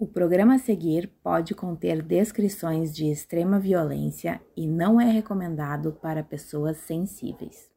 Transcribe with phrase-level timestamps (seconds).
[0.00, 6.22] O programa a seguir pode conter descrições de extrema violência e não é recomendado para
[6.22, 7.68] pessoas sensíveis.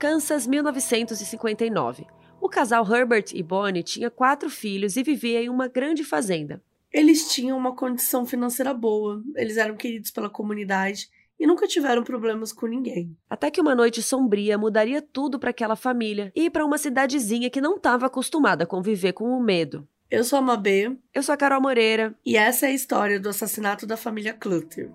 [0.00, 2.04] Kansas, 1959.
[2.40, 6.60] O casal Herbert e Bonnie tinha quatro filhos e vivia em uma grande fazenda.
[6.94, 12.52] Eles tinham uma condição financeira boa, eles eram queridos pela comunidade e nunca tiveram problemas
[12.52, 13.16] com ninguém.
[13.28, 17.60] Até que uma noite sombria mudaria tudo para aquela família e para uma cidadezinha que
[17.60, 19.88] não estava acostumada a conviver com o medo.
[20.08, 20.96] Eu sou a Mabê.
[21.12, 22.14] Eu sou a Carol Moreira.
[22.24, 24.92] E essa é a história do assassinato da família Clutter.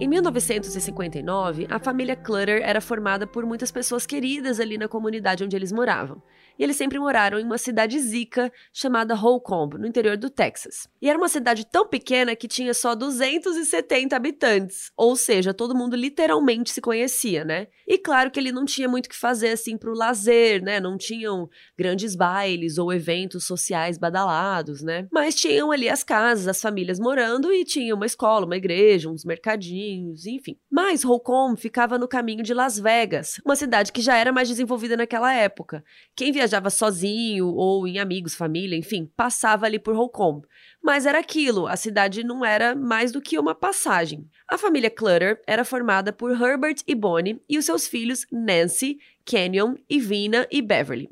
[0.00, 5.56] Em 1959, a família Clutter era formada por muitas pessoas queridas ali na comunidade onde
[5.56, 6.22] eles moravam
[6.58, 10.88] e eles sempre moraram em uma cidade zica chamada Holcomb, no interior do Texas.
[11.00, 15.94] E era uma cidade tão pequena que tinha só 270 habitantes, ou seja, todo mundo
[15.94, 17.68] literalmente se conhecia, né?
[17.86, 20.80] E claro que ele não tinha muito o que fazer assim pro lazer, né?
[20.80, 25.06] Não tinham grandes bailes ou eventos sociais badalados, né?
[25.12, 29.24] Mas tinham ali as casas, as famílias morando e tinha uma escola, uma igreja, uns
[29.24, 30.58] mercadinhos, enfim.
[30.68, 34.96] Mas Holcomb ficava no caminho de Las Vegas, uma cidade que já era mais desenvolvida
[34.96, 35.84] naquela época.
[36.16, 40.42] Quem viajava viajava sozinho ou em amigos, família, enfim, passava ali por Holcomb.
[40.82, 44.26] Mas era aquilo, a cidade não era mais do que uma passagem.
[44.48, 49.74] A família Clutter era formada por Herbert e Bonnie e os seus filhos Nancy, Canyon,
[49.88, 51.10] Ivina e Beverly.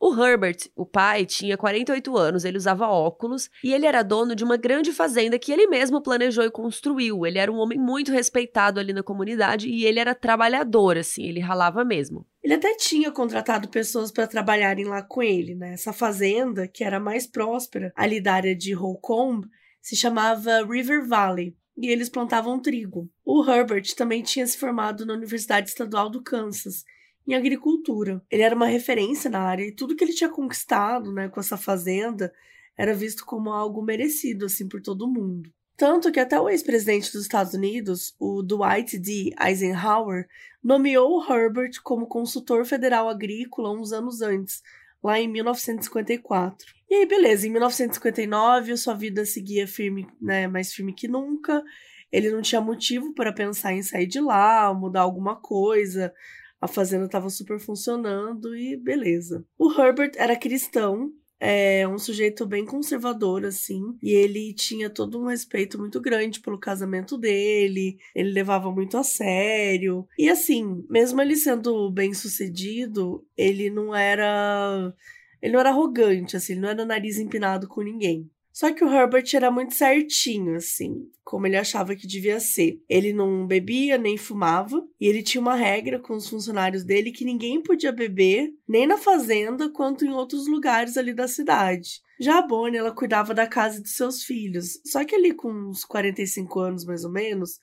[0.00, 4.44] O Herbert, o pai, tinha 48 anos, ele usava óculos e ele era dono de
[4.44, 7.26] uma grande fazenda que ele mesmo planejou e construiu.
[7.26, 11.40] Ele era um homem muito respeitado ali na comunidade e ele era trabalhador, assim, ele
[11.40, 12.24] ralava mesmo.
[12.42, 15.72] Ele até tinha contratado pessoas para trabalharem lá com ele, né?
[15.72, 19.48] Essa fazenda, que era mais próspera ali da área de Holcomb,
[19.82, 23.10] se chamava River Valley e eles plantavam trigo.
[23.24, 26.84] O Herbert também tinha se formado na Universidade Estadual do Kansas
[27.28, 28.22] em agricultura.
[28.30, 31.58] Ele era uma referência na área e tudo que ele tinha conquistado, né, com essa
[31.58, 32.32] fazenda
[32.76, 35.52] era visto como algo merecido assim por todo mundo.
[35.76, 39.32] Tanto que até o ex-presidente dos Estados Unidos, o Dwight D.
[39.38, 40.26] Eisenhower,
[40.62, 44.62] nomeou Herbert como consultor federal agrícola uns anos antes,
[45.02, 46.66] lá em 1954.
[46.90, 51.62] E aí, beleza, em 1959 sua vida seguia firme, né, mais firme que nunca.
[52.10, 56.12] Ele não tinha motivo para pensar em sair de lá, mudar alguma coisa
[56.60, 59.44] a fazenda estava super funcionando e beleza.
[59.58, 65.26] O Herbert era cristão, é um sujeito bem conservador, assim, e ele tinha todo um
[65.26, 70.06] respeito muito grande pelo casamento dele, ele levava muito a sério.
[70.18, 74.92] E assim, mesmo ele sendo bem sucedido, ele não era.
[75.40, 78.28] Ele não era arrogante, assim, ele não era nariz empinado com ninguém.
[78.58, 82.82] Só que o Herbert era muito certinho, assim, como ele achava que devia ser.
[82.88, 87.24] Ele não bebia nem fumava, e ele tinha uma regra com os funcionários dele que
[87.24, 92.02] ninguém podia beber, nem na fazenda, quanto em outros lugares ali da cidade.
[92.18, 94.80] Já a Bonnie, ela cuidava da casa de seus filhos.
[94.84, 97.60] Só que ali com uns 45 anos, mais ou menos,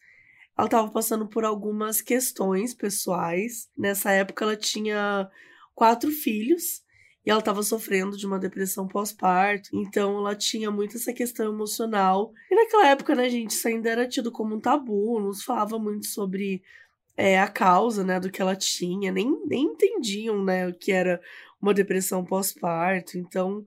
[0.58, 3.68] ela estava passando por algumas questões pessoais.
[3.78, 5.30] Nessa época, ela tinha
[5.74, 6.85] quatro filhos
[7.26, 12.32] e ela estava sofrendo de uma depressão pós-parto, então ela tinha muito essa questão emocional.
[12.52, 15.80] E naquela época, né, gente, isso ainda era tido como um tabu, não se falava
[15.80, 16.62] muito sobre
[17.18, 21.20] é, a causa, né, do que ela tinha, nem, nem entendiam, né, o que era
[21.60, 23.66] uma depressão pós-parto, então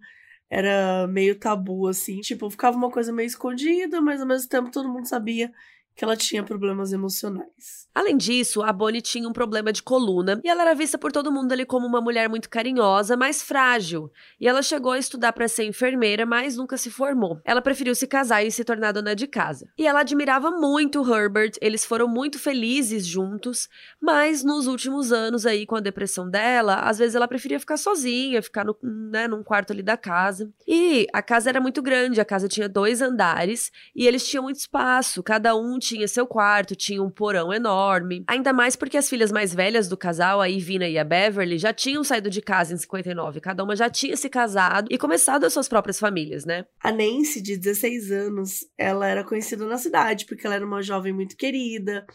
[0.49, 4.89] era meio tabu, assim, tipo, ficava uma coisa meio escondida, mas ao mesmo tempo todo
[4.89, 5.53] mundo sabia
[5.99, 7.89] que ela tinha problemas emocionais.
[7.93, 11.33] Além disso, a Bonnie tinha um problema de coluna e ela era vista por todo
[11.33, 14.09] mundo ali como uma mulher muito carinhosa, mas frágil.
[14.41, 17.41] E ela chegou a estudar para ser enfermeira, mas nunca se formou.
[17.45, 19.69] Ela preferiu se casar e se tornar dona de casa.
[19.77, 23.69] E ela admirava muito o Herbert, eles foram muito felizes juntos,
[24.01, 28.41] mas nos últimos anos aí com a depressão dela, às vezes ela preferia ficar sozinha,
[28.41, 28.79] ficar no,
[29.11, 30.49] né, num quarto ali da casa.
[30.65, 34.61] E a casa era muito grande, a casa tinha dois andares e eles tinham muito
[34.61, 38.25] espaço, cada um tinha seu quarto, tinha um porão enorme.
[38.27, 41.73] Ainda mais porque as filhas mais velhas do casal, a Ivina e a Beverly, já
[41.73, 43.41] tinham saído de casa em 59.
[43.41, 46.67] Cada uma já tinha se casado e começado as suas próprias famílias, né?
[46.83, 51.13] A Nancy, de 16 anos, ela era conhecida na cidade porque ela era uma jovem
[51.13, 52.07] muito querida.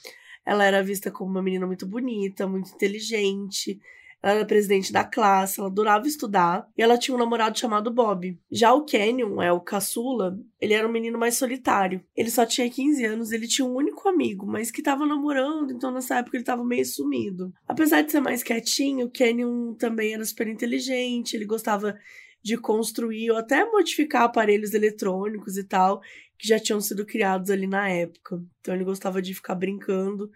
[0.46, 3.80] Ela era vista como uma menina muito bonita, muito inteligente.
[4.24, 8.40] Ela era presidente da classe, ela adorava estudar e ela tinha um namorado chamado Bob.
[8.50, 12.02] Já o Canyon, é o caçula, ele era um menino mais solitário.
[12.16, 15.92] Ele só tinha 15 anos, ele tinha um único amigo, mas que tava namorando, então
[15.92, 17.54] nessa época ele tava meio sumido.
[17.68, 21.98] Apesar de ser mais quietinho, o Canyon também era super inteligente, ele gostava
[22.42, 26.02] de construir ou até modificar aparelhos eletrônicos e tal,
[26.38, 28.42] que já tinham sido criados ali na época.
[28.62, 30.30] Então ele gostava de ficar brincando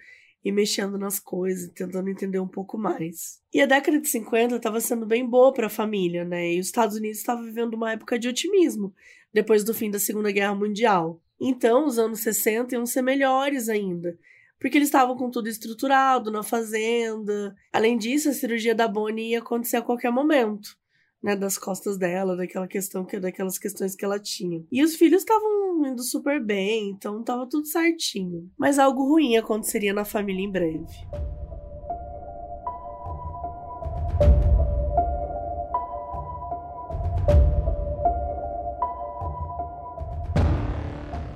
[0.48, 3.42] e mexendo nas coisas, tentando entender um pouco mais.
[3.54, 6.54] E a década de 50 estava sendo bem boa para a família, né?
[6.54, 8.96] E os Estados Unidos estavam vivendo uma época de otimismo
[9.34, 11.22] depois do fim da Segunda Guerra Mundial.
[11.38, 14.18] Então, os anos 60 iam ser melhores ainda,
[14.58, 17.54] porque eles estavam com tudo estruturado na fazenda.
[17.74, 20.78] Além disso, a cirurgia da Bonnie ia acontecer a qualquer momento
[21.22, 24.64] né, das costas dela, daquela questão que daquelas questões que ela tinha.
[24.72, 28.50] E os filhos estavam indo super bem, então tava tudo certinho.
[28.58, 30.86] Mas algo ruim aconteceria na família em breve.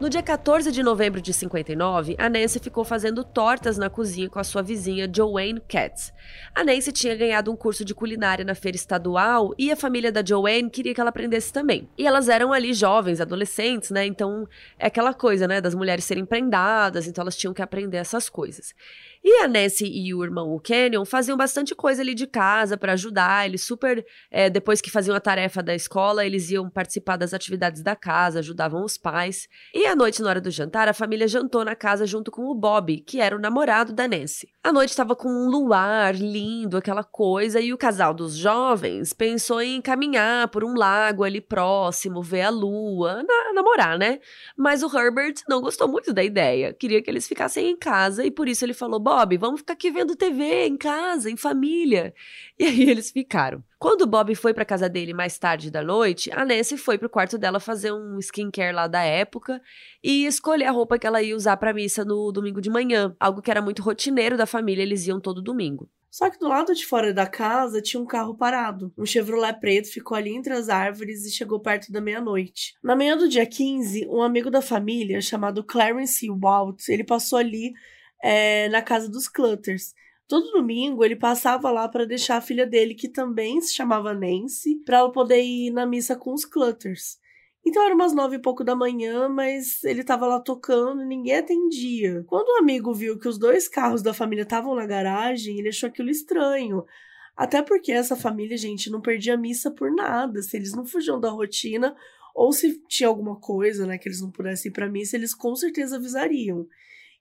[0.02, 4.40] No dia 14 de novembro de 59, a Nancy ficou fazendo tortas na cozinha com
[4.40, 6.12] a sua vizinha Joanne Katz.
[6.56, 10.26] A Nancy tinha ganhado um curso de culinária na feira estadual e a família da
[10.26, 11.88] Joanne queria que ela aprendesse também.
[11.96, 14.04] E elas eram ali jovens, adolescentes, né?
[14.04, 14.48] Então
[14.80, 18.74] é aquela coisa, né, das mulheres serem prendadas, então elas tinham que aprender essas coisas.
[19.24, 22.94] E a Nancy e o irmão, o Canyon, faziam bastante coisa ali de casa para
[22.94, 23.46] ajudar.
[23.46, 24.04] Eles super.
[24.32, 28.40] É, depois que faziam a tarefa da escola, eles iam participar das atividades da casa,
[28.40, 29.48] ajudavam os pais.
[29.76, 32.56] E à noite, na hora do jantar, a família jantou na casa junto com o
[32.56, 34.48] Bob, que era o namorado da Nancy.
[34.64, 39.62] A noite estava com um luar lindo, aquela coisa, e o casal dos jovens pensou
[39.62, 44.22] em caminhar por um lago ali próximo, ver a lua, na, namorar, né?
[44.56, 48.32] Mas o Herbert não gostou muito da ideia, queria que eles ficassem em casa e
[48.32, 52.14] por isso ele falou: Bob, vamos ficar aqui vendo TV em casa, em família.
[52.58, 53.62] E aí eles ficaram.
[53.82, 57.10] Quando o Bob foi para casa dele mais tarde da noite, a Nancy foi pro
[57.10, 59.60] quarto dela fazer um skincare lá da época
[60.04, 63.42] e escolher a roupa que ela ia usar para missa no domingo de manhã, algo
[63.42, 65.90] que era muito rotineiro da família, eles iam todo domingo.
[66.12, 68.94] Só que do lado de fora da casa tinha um carro parado.
[68.96, 72.76] Um Chevrolet preto ficou ali entre as árvores e chegou perto da meia-noite.
[72.84, 77.74] Na manhã do dia 15, um amigo da família, chamado Clarence Walt, ele passou ali
[78.24, 79.96] é, na casa dos Clutters.
[80.32, 84.78] Todo domingo ele passava lá para deixar a filha dele, que também se chamava Nancy,
[84.86, 87.18] para ela poder ir na missa com os Clutters.
[87.68, 91.36] Então era umas nove e pouco da manhã, mas ele estava lá tocando e ninguém
[91.36, 92.24] atendia.
[92.28, 95.90] Quando o amigo viu que os dois carros da família estavam na garagem, ele achou
[95.90, 96.86] aquilo estranho.
[97.36, 100.42] Até porque essa família, gente, não perdia missa por nada.
[100.42, 101.94] Se eles não fugiam da rotina,
[102.34, 105.54] ou se tinha alguma coisa, né, que eles não pudessem ir pra missa, eles com
[105.58, 106.66] certeza avisariam.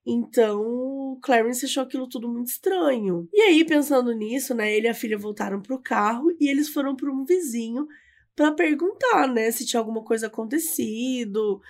[0.07, 3.29] Então, Clarence achou aquilo tudo muito estranho.
[3.33, 6.97] E aí, pensando nisso, né, ele e a filha voltaram pro carro e eles foram
[6.97, 7.87] para um vizinho
[8.35, 11.61] para perguntar, né, se tinha alguma coisa acontecido,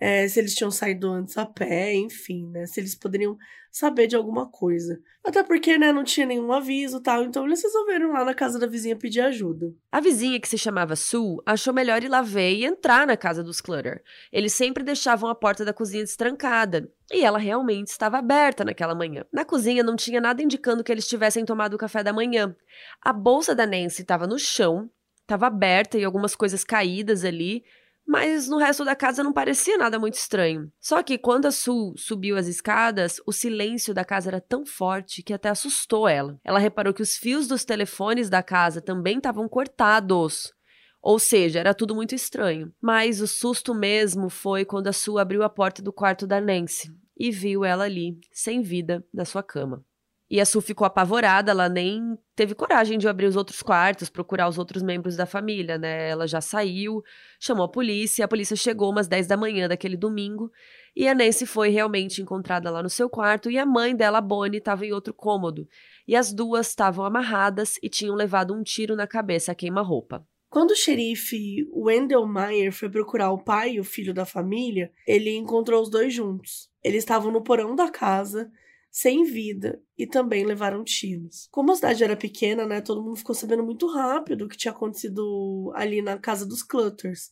[0.00, 2.64] é, se eles tinham saído antes a pé, enfim, né?
[2.64, 3.36] Se eles poderiam
[3.70, 5.00] saber de alguma coisa.
[5.22, 8.66] Até porque, né, não tinha nenhum aviso tal, então eles resolveram lá na casa da
[8.66, 9.72] vizinha pedir ajuda.
[9.92, 13.44] A vizinha, que se chamava Sue, achou melhor ir lá ver e entrar na casa
[13.44, 14.02] dos Clutter.
[14.32, 19.24] Eles sempre deixavam a porta da cozinha destrancada, e ela realmente estava aberta naquela manhã.
[19.30, 22.56] Na cozinha não tinha nada indicando que eles tivessem tomado o café da manhã.
[23.02, 27.62] A bolsa da Nancy estava no chão, estava aberta e algumas coisas caídas ali,
[28.10, 30.68] mas no resto da casa não parecia nada muito estranho.
[30.80, 35.22] Só que quando a Sue subiu as escadas, o silêncio da casa era tão forte
[35.22, 36.36] que até assustou ela.
[36.42, 40.52] Ela reparou que os fios dos telefones da casa também estavam cortados.
[41.00, 42.72] Ou seja, era tudo muito estranho.
[42.82, 46.92] Mas o susto mesmo foi quando a Sue abriu a porta do quarto da Nancy
[47.16, 49.84] e viu ela ali, sem vida, na sua cama.
[50.30, 54.48] E a Su ficou apavorada, ela nem teve coragem de abrir os outros quartos, procurar
[54.48, 56.08] os outros membros da família, né?
[56.08, 57.02] Ela já saiu,
[57.40, 60.48] chamou a polícia, a polícia chegou umas 10 da manhã daquele domingo,
[60.94, 64.58] e a Nancy foi realmente encontrada lá no seu quarto, e a mãe dela, Bonnie,
[64.58, 65.66] estava em outro cômodo.
[66.06, 70.24] E as duas estavam amarradas e tinham levado um tiro na cabeça a queima-roupa.
[70.48, 75.36] Quando o xerife Wendell Meyer foi procurar o pai e o filho da família, ele
[75.36, 76.68] encontrou os dois juntos.
[76.82, 78.50] Eles estavam no porão da casa,
[78.90, 81.48] sem vida e também levaram tiros.
[81.52, 84.72] Como a cidade era pequena, né, todo mundo ficou sabendo muito rápido o que tinha
[84.72, 87.30] acontecido ali na casa dos Clutters.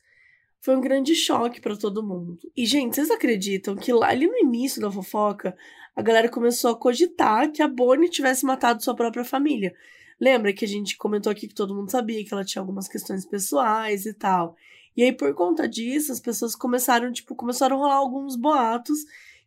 [0.61, 2.39] Foi um grande choque para todo mundo.
[2.57, 5.57] E, gente, vocês acreditam que lá ali no início da fofoca,
[5.95, 9.75] a galera começou a cogitar que a Bonnie tivesse matado sua própria família.
[10.21, 13.25] Lembra que a gente comentou aqui que todo mundo sabia que ela tinha algumas questões
[13.25, 14.57] pessoais e tal.
[14.97, 18.99] E aí, por conta disso, as pessoas começaram, tipo, começaram a rolar alguns boatos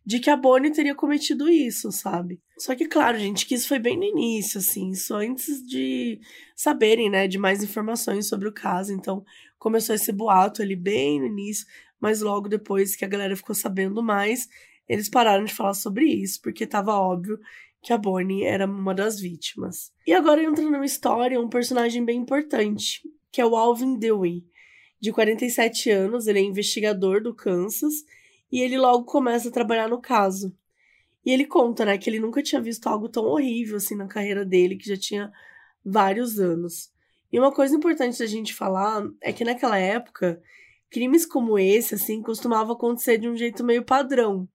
[0.04, 2.40] de que a Bonnie teria cometido isso, sabe?
[2.58, 6.20] Só que, claro, gente, que isso foi bem no início, assim, só antes de
[6.56, 8.92] saberem, né, de mais informações sobre o caso.
[8.92, 9.24] Então,
[9.58, 11.66] começou esse boato ali bem no início,
[12.00, 14.48] mas logo depois que a galera ficou sabendo mais,
[14.88, 17.38] eles pararam de falar sobre isso, porque tava óbvio
[17.80, 19.92] que a Bonnie era uma das vítimas.
[20.06, 24.44] E agora entra numa história um personagem bem importante, que é o Alvin Dewey.
[25.00, 28.04] De 47 anos, ele é investigador do Kansas
[28.52, 30.54] e ele logo começa a trabalhar no caso.
[31.24, 34.44] E ele conta, né, que ele nunca tinha visto algo tão horrível assim na carreira
[34.44, 35.32] dele, que já tinha
[35.84, 36.92] vários anos.
[37.32, 40.42] E uma coisa importante da gente falar é que naquela época,
[40.90, 44.46] crimes como esse, assim, costumavam acontecer de um jeito meio padrão.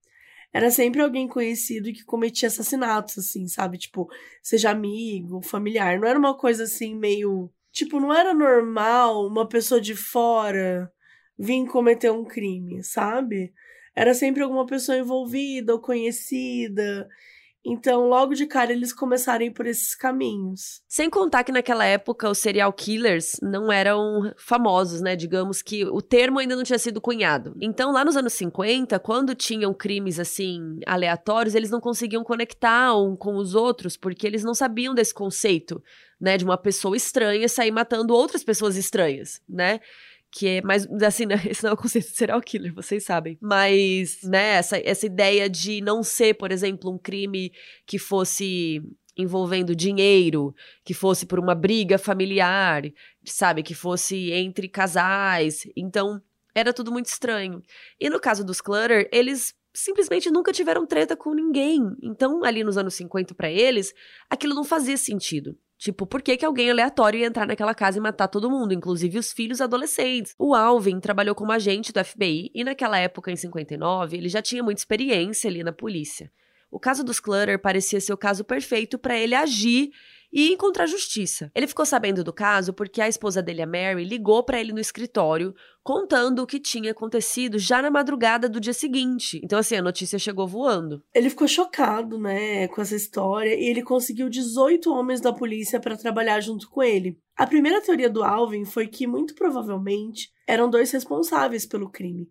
[0.54, 3.78] Era sempre alguém conhecido que cometia assassinatos, assim, sabe?
[3.78, 4.08] Tipo,
[4.42, 6.00] seja amigo, familiar.
[6.00, 7.50] Não era uma coisa assim meio.
[7.72, 10.92] Tipo, não era normal uma pessoa de fora
[11.38, 13.54] vir cometer um crime, sabe?
[13.98, 17.10] Era sempre alguma pessoa envolvida ou conhecida.
[17.66, 20.84] Então, logo de cara, eles começaram por esses caminhos.
[20.88, 25.16] Sem contar que naquela época os serial killers não eram famosos, né?
[25.16, 27.56] Digamos que o termo ainda não tinha sido cunhado.
[27.60, 33.16] Então, lá nos anos 50, quando tinham crimes assim aleatórios, eles não conseguiam conectar um
[33.16, 35.84] com os outros porque eles não sabiam desse conceito,
[36.22, 36.38] né?
[36.38, 39.80] De uma pessoa estranha sair matando outras pessoas estranhas, né?
[40.32, 43.38] Que é mais, assim, né, esse não é o conceito de serial killer, vocês sabem.
[43.42, 47.52] Mas, né, essa, essa ideia de não ser, por exemplo, um crime
[47.86, 48.82] que fosse
[49.18, 50.54] envolvendo dinheiro,
[50.86, 52.84] que fosse por uma briga familiar,
[53.26, 55.64] sabe, que fosse entre casais.
[55.76, 56.22] Então,
[56.54, 57.62] era tudo muito estranho.
[58.00, 61.82] E no caso dos Clutter, eles simplesmente nunca tiveram treta com ninguém.
[62.02, 63.94] Então, ali nos anos 50 para eles,
[64.30, 65.58] aquilo não fazia sentido.
[65.78, 69.20] Tipo, por que, que alguém aleatório ia entrar naquela casa e matar todo mundo, inclusive
[69.20, 70.34] os filhos adolescentes?
[70.40, 74.64] O Alvin trabalhou como agente do FBI e naquela época, em 59, ele já tinha
[74.64, 76.32] muita experiência ali na polícia.
[76.72, 79.92] O caso dos Clutter parecia ser o caso perfeito para ele agir
[80.32, 81.52] e encontrar justiça.
[81.56, 84.80] Ele ficou sabendo do caso porque a esposa dele, a Mary, ligou para ele no
[84.80, 85.54] escritório
[85.84, 89.40] contando o que tinha acontecido já na madrugada do dia seguinte.
[89.44, 91.02] Então, assim, a notícia chegou voando.
[91.14, 95.96] Ele ficou chocado, né, com essa história e ele conseguiu 18 homens da polícia para
[95.96, 97.18] trabalhar junto com ele.
[97.36, 102.28] A primeira teoria do Alvin foi que, muito provavelmente, eram dois responsáveis pelo crime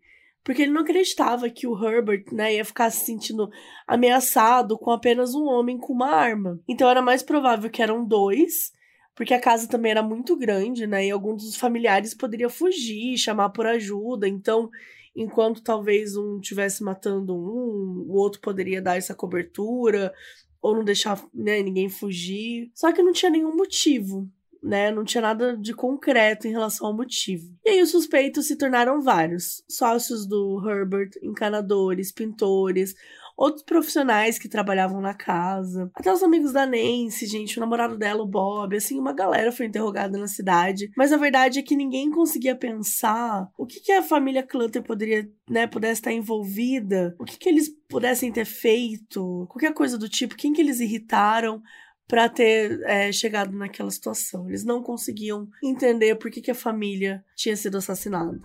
[0.46, 3.50] porque ele não acreditava que o Herbert né, ia ficar se sentindo
[3.84, 6.60] ameaçado com apenas um homem com uma arma.
[6.68, 8.72] Então era mais provável que eram dois,
[9.12, 11.04] porque a casa também era muito grande, né?
[11.04, 14.28] E alguns dos familiares poderiam fugir, chamar por ajuda.
[14.28, 14.70] Então,
[15.16, 20.14] enquanto talvez um tivesse matando um, o outro poderia dar essa cobertura
[20.62, 22.70] ou não deixar né, ninguém fugir.
[22.72, 24.30] Só que não tinha nenhum motivo
[24.66, 24.90] né?
[24.90, 27.54] Não tinha nada de concreto em relação ao motivo.
[27.64, 32.94] E aí os suspeitos se tornaram vários: sócios do Herbert, encanadores, pintores,
[33.37, 38.23] outros profissionais que trabalhavam na casa, até os amigos da Nancy, gente, o namorado dela,
[38.23, 40.90] o Bob, assim, uma galera foi interrogada na cidade.
[40.96, 45.30] Mas a verdade é que ninguém conseguia pensar o que, que a família Clutter poderia,
[45.49, 50.35] né, pudesse estar envolvida, o que, que eles pudessem ter feito, qualquer coisa do tipo,
[50.35, 51.62] quem que eles irritaram
[52.08, 54.48] para ter é, chegado naquela situação.
[54.48, 58.38] Eles não conseguiam entender por que, que a família tinha sido assassinada.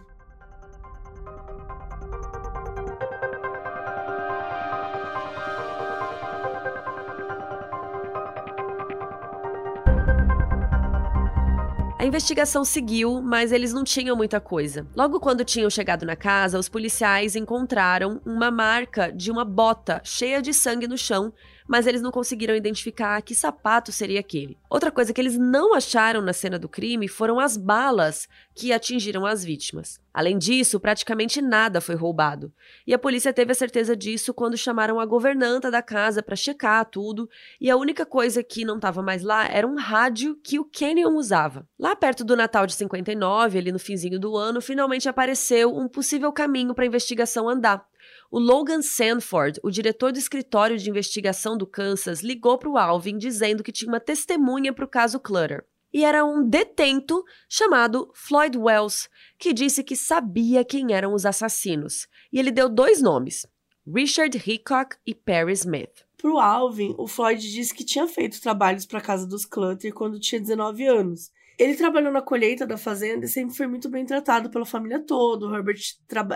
[12.01, 14.87] A investigação seguiu, mas eles não tinham muita coisa.
[14.95, 20.41] Logo quando tinham chegado na casa, os policiais encontraram uma marca de uma bota cheia
[20.41, 21.31] de sangue no chão
[21.71, 24.57] mas eles não conseguiram identificar que sapato seria aquele.
[24.69, 29.25] Outra coisa que eles não acharam na cena do crime foram as balas que atingiram
[29.25, 29.97] as vítimas.
[30.13, 32.51] Além disso, praticamente nada foi roubado.
[32.85, 36.83] E a polícia teve a certeza disso quando chamaram a governanta da casa para checar
[36.83, 37.29] tudo,
[37.61, 41.15] e a única coisa que não estava mais lá era um rádio que o Kenyon
[41.15, 41.65] usava.
[41.79, 46.33] Lá perto do Natal de 59, ali no finzinho do ano, finalmente apareceu um possível
[46.33, 47.89] caminho para a investigação andar.
[48.33, 53.17] O Logan Sanford, o diretor do escritório de investigação do Kansas, ligou para o Alvin
[53.17, 55.65] dizendo que tinha uma testemunha para o caso Clutter.
[55.93, 62.07] E era um detento chamado Floyd Wells, que disse que sabia quem eram os assassinos.
[62.31, 63.45] E ele deu dois nomes:
[63.85, 66.05] Richard Hickok e Perry Smith.
[66.17, 69.93] Para o Alvin, o Floyd disse que tinha feito trabalhos para a casa dos Clutter
[69.93, 74.05] quando tinha 19 anos ele trabalhou na colheita da fazenda e sempre foi muito bem
[74.05, 75.47] tratado pela família toda.
[75.47, 75.79] O Herbert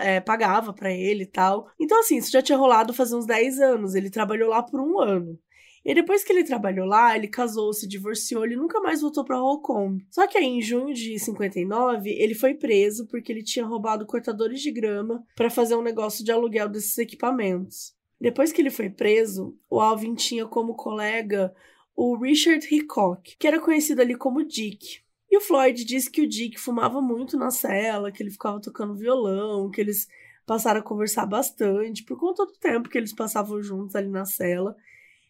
[0.02, 1.68] é, pagava para ele e tal.
[1.80, 3.94] Então, assim, isso já tinha rolado faz uns 10 anos.
[3.94, 5.38] Ele trabalhou lá por um ano.
[5.84, 9.38] E depois que ele trabalhou lá, ele casou, se divorciou, ele nunca mais voltou para
[9.38, 10.04] Holcomb.
[10.10, 14.60] Só que aí, em junho de 59, ele foi preso porque ele tinha roubado cortadores
[14.60, 17.94] de grama para fazer um negócio de aluguel desses equipamentos.
[18.20, 21.54] Depois que ele foi preso, o Alvin tinha como colega
[21.94, 25.05] o Richard Hickok, que era conhecido ali como Dick.
[25.36, 28.94] E o Floyd disse que o Dick fumava muito na cela, que ele ficava tocando
[28.94, 30.08] violão, que eles
[30.46, 34.74] passaram a conversar bastante por conta do tempo que eles passavam juntos ali na cela.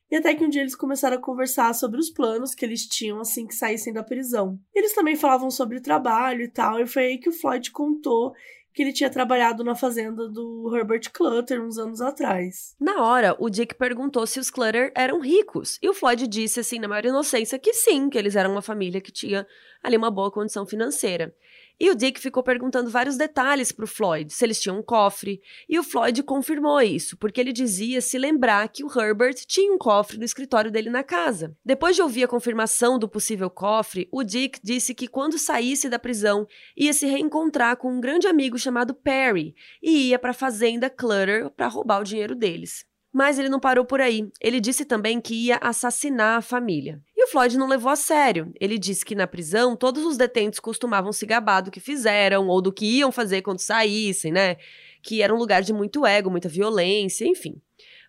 [0.09, 3.19] E até que um dia eles começaram a conversar sobre os planos que eles tinham
[3.19, 4.61] assim que saíssem da prisão.
[4.73, 8.33] Eles também falavam sobre o trabalho e tal, e foi aí que o Floyd contou
[8.77, 12.77] que ele tinha trabalhado na fazenda do Herbert Clutter uns anos atrás.
[12.79, 16.79] Na hora, o Dick perguntou se os Clutter eram ricos, e o Floyd disse, assim,
[16.79, 19.47] na maior inocência, que sim, que eles eram uma família que tinha
[19.83, 21.35] ali uma boa condição financeira.
[21.79, 25.43] E o Dick ficou perguntando vários detalhes para o Floyd, se eles tinham um cofre,
[25.69, 29.77] e o Floyd confirmou isso, porque ele dizia se lembrar que o Herbert tinha um
[29.77, 31.55] cofre no escritório dele na casa.
[31.63, 35.99] Depois de ouvir a confirmação do possível cofre, o Dick disse que quando saísse da
[35.99, 40.89] prisão ia se reencontrar com um grande amigo chamado Perry e ia para a fazenda
[40.89, 42.87] Clutter para roubar o dinheiro deles.
[43.17, 44.29] Mas ele não parou por aí.
[44.39, 47.01] Ele disse também que ia assassinar a família.
[47.17, 48.53] E o Floyd não levou a sério.
[48.61, 52.61] Ele disse que na prisão todos os detentos costumavam se gabar do que fizeram ou
[52.61, 54.57] do que iam fazer quando saíssem, né?
[55.03, 57.59] Que era um lugar de muito ego, muita violência, enfim.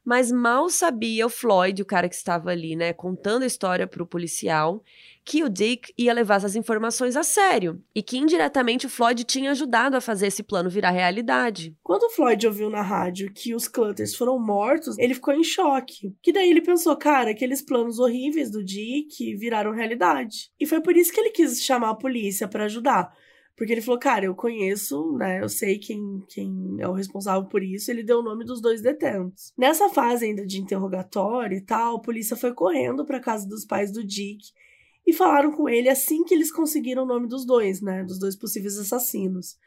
[0.08, 4.02] Mas mal sabia o Floyd, o cara que estava ali, né, contando a história para
[4.02, 4.82] o policial,
[5.26, 9.52] que o Dick ia levar essas informações a sério e que indiretamente o Floyd tinha
[9.52, 11.76] ajudado a fazer esse plano virar realidade.
[11.84, 16.16] Quando o Floyd ouviu na rádio que os Clutters foram mortos, ele ficou em choque.
[16.24, 20.50] Que daí ele pensou, cara, aqueles planos horríveis do Dick viraram realidade.
[20.58, 23.12] E foi por isso que ele quis chamar a polícia para ajudar.
[23.58, 25.42] Porque ele falou, cara, eu conheço, né?
[25.42, 27.90] Eu sei quem, quem é o responsável por isso.
[27.90, 29.52] Ele deu o nome dos dois detentos.
[29.58, 33.92] Nessa fase ainda de interrogatório e tal, a polícia foi correndo para casa dos pais
[33.92, 34.52] do Dick
[35.08, 38.04] e falaram com ele assim que eles conseguiram o nome dos dois, né?
[38.04, 39.58] Dos dois possíveis assassinos.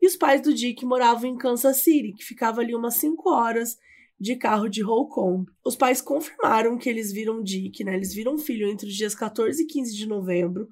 [0.00, 3.76] E os pais do Dick moravam em Kansas City, que ficava ali umas 5 horas
[4.18, 5.50] de carro de Holcomb.
[5.64, 7.96] Os pais confirmaram que eles viram Dick, né?
[7.96, 10.68] Eles viram o filho entre os dias 14 e 15 de novembro,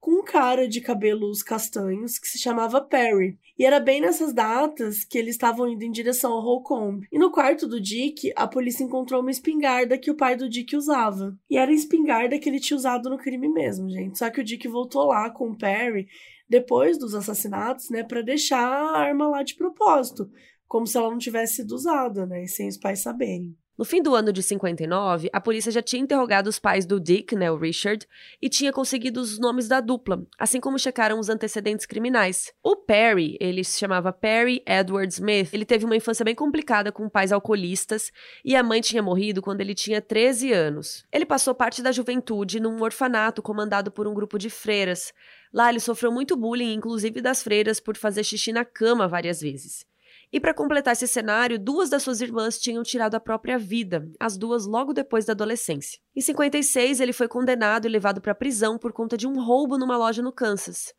[0.00, 3.38] com um cara de cabelos castanhos que se chamava Perry.
[3.58, 7.06] E era bem nessas datas que eles estavam indo em direção ao Holcomb.
[7.12, 10.74] E no quarto do Dick, a polícia encontrou uma espingarda que o pai do Dick
[10.74, 11.36] usava.
[11.50, 14.18] E era a espingarda que ele tinha usado no crime mesmo, gente.
[14.18, 16.06] Só que o Dick voltou lá com o Perry
[16.48, 20.28] depois dos assassinatos, né, para deixar a arma lá de propósito,
[20.66, 23.54] como se ela não tivesse sido usada, né, sem os pais saberem.
[23.80, 27.34] No fim do ano de 59, a polícia já tinha interrogado os pais do Dick,
[27.34, 28.06] né, o Richard,
[28.42, 32.52] e tinha conseguido os nomes da dupla, assim como checaram os antecedentes criminais.
[32.62, 37.08] O Perry, ele se chamava Perry Edward Smith, ele teve uma infância bem complicada com
[37.08, 38.12] pais alcoolistas
[38.44, 41.06] e a mãe tinha morrido quando ele tinha 13 anos.
[41.10, 45.10] Ele passou parte da juventude num orfanato comandado por um grupo de freiras.
[45.50, 49.88] Lá ele sofreu muito bullying, inclusive das freiras, por fazer xixi na cama várias vezes.
[50.32, 54.38] E para completar esse cenário, duas das suas irmãs tinham tirado a própria vida, as
[54.38, 55.98] duas logo depois da adolescência.
[56.14, 59.76] Em 56, ele foi condenado e levado para a prisão por conta de um roubo
[59.76, 60.94] numa loja no Kansas.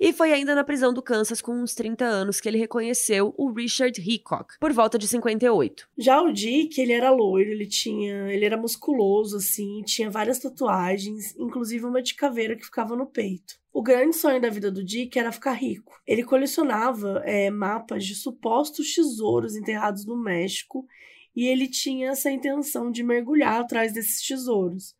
[0.00, 3.50] E foi ainda na prisão do Kansas com uns 30 anos que ele reconheceu o
[3.50, 5.88] Richard Hickok, por volta de 58.
[5.98, 11.34] Já o Dick, ele era loiro, ele tinha, ele era musculoso assim, tinha várias tatuagens,
[11.36, 13.58] inclusive uma de caveira que ficava no peito.
[13.72, 16.00] O grande sonho da vida do Dick era ficar rico.
[16.06, 20.86] Ele colecionava é, mapas de supostos tesouros enterrados no México
[21.34, 24.96] e ele tinha essa intenção de mergulhar atrás desses tesouros.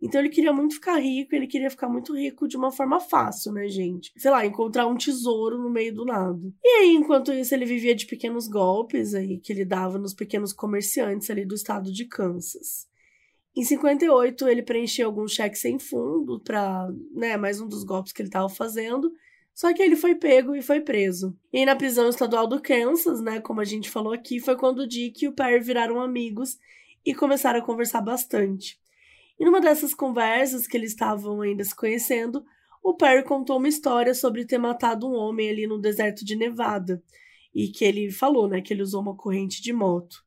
[0.00, 3.52] Então ele queria muito ficar rico, ele queria ficar muito rico de uma forma fácil,
[3.52, 4.12] né, gente?
[4.16, 6.52] Sei lá, encontrar um tesouro no meio do nada.
[6.62, 10.52] E aí, enquanto isso, ele vivia de pequenos golpes aí que ele dava nos pequenos
[10.52, 12.86] comerciantes ali do estado de Kansas.
[13.56, 18.22] Em 58, ele preencheu alguns cheques sem fundo para, né, mais um dos golpes que
[18.22, 19.12] ele estava fazendo.
[19.52, 21.36] Só que ele foi pego e foi preso.
[21.52, 24.86] E na prisão estadual do Kansas, né, como a gente falou aqui, foi quando o
[24.86, 26.56] Dick e o Perry viraram amigos
[27.04, 28.78] e começaram a conversar bastante.
[29.38, 32.44] E numa dessas conversas que eles estavam ainda se conhecendo,
[32.82, 37.02] o Perry contou uma história sobre ter matado um homem ali no deserto de Nevada.
[37.54, 40.24] E que ele falou, né, que ele usou uma corrente de moto.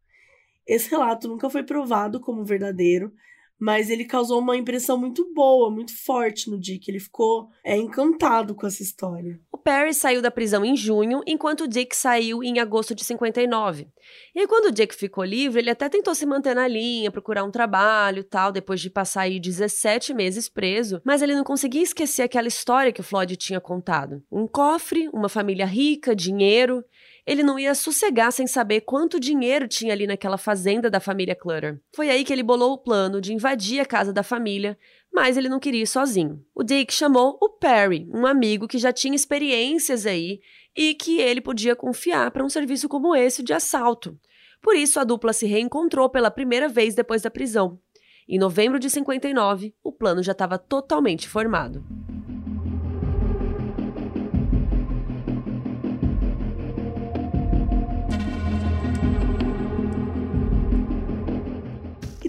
[0.66, 3.14] Esse relato nunca foi provado como verdadeiro,
[3.62, 6.90] mas ele causou uma impressão muito boa, muito forte no Dick.
[6.90, 9.40] Ele ficou é, encantado com essa história.
[9.52, 13.88] O Perry saiu da prisão em junho, enquanto o Dick saiu em agosto de 59.
[14.34, 17.44] E aí, quando o Dick ficou livre, ele até tentou se manter na linha, procurar
[17.44, 22.24] um trabalho tal, depois de passar aí 17 meses preso, mas ele não conseguia esquecer
[22.24, 24.24] aquela história que o Floyd tinha contado.
[24.32, 26.84] Um cofre, uma família rica, dinheiro
[27.26, 31.80] ele não ia sossegar sem saber quanto dinheiro tinha ali naquela fazenda da família Clutter.
[31.96, 34.78] Foi aí que ele bolou o plano de invadir a casa da família,
[35.14, 36.44] mas ele não queria ir sozinho.
[36.56, 40.40] O Dick chamou o Perry, um amigo que já tinha experiências aí
[40.76, 44.18] e que ele podia confiar para um serviço como esse de assalto.
[44.62, 47.80] Por isso, a dupla se reencontrou pela primeira vez depois da prisão.
[48.28, 51.84] Em novembro de 59, o plano já estava totalmente formado.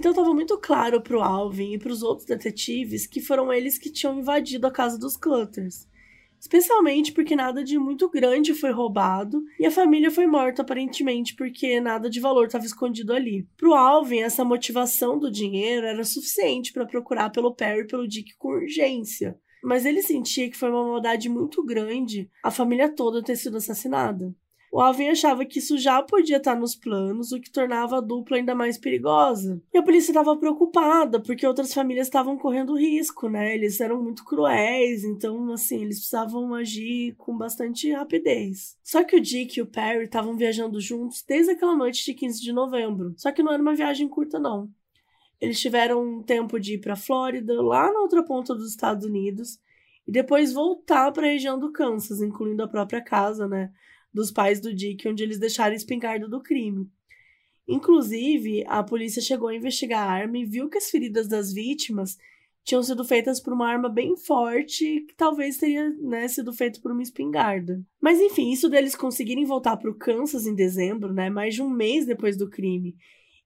[0.03, 3.77] Então estava muito claro para o Alvin e para os outros detetives que foram eles
[3.77, 5.87] que tinham invadido a casa dos Clutters.
[6.37, 11.79] Especialmente porque nada de muito grande foi roubado e a família foi morta aparentemente porque
[11.79, 13.47] nada de valor estava escondido ali.
[13.55, 18.05] Para o Alvin, essa motivação do dinheiro era suficiente para procurar pelo Perry e pelo
[18.05, 19.39] Dick com urgência.
[19.63, 24.35] Mas ele sentia que foi uma maldade muito grande a família toda ter sido assassinada.
[24.73, 28.37] O Alvin achava que isso já podia estar nos planos, o que tornava a dupla
[28.37, 29.61] ainda mais perigosa.
[29.71, 33.53] E a polícia estava preocupada, porque outras famílias estavam correndo risco, né?
[33.53, 38.75] Eles eram muito cruéis, então, assim, eles precisavam agir com bastante rapidez.
[38.83, 42.41] Só que o Dick e o Perry estavam viajando juntos desde aquela noite de 15
[42.41, 43.13] de novembro.
[43.15, 44.67] Só que não era uma viagem curta, não.
[45.39, 49.59] Eles tiveram um tempo de ir para Flórida, lá na outra ponta dos Estados Unidos,
[50.07, 53.71] e depois voltar para a região do Kansas, incluindo a própria casa, né?
[54.13, 56.89] Dos pais do Dick, onde eles deixaram a espingarda do crime.
[57.67, 62.17] Inclusive, a polícia chegou a investigar a arma e viu que as feridas das vítimas
[62.63, 66.91] tinham sido feitas por uma arma bem forte, que talvez teria né, sido feito por
[66.91, 67.83] uma espingarda.
[68.01, 71.69] Mas enfim, isso deles conseguirem voltar para o Kansas em dezembro, né, mais de um
[71.69, 72.95] mês depois do crime,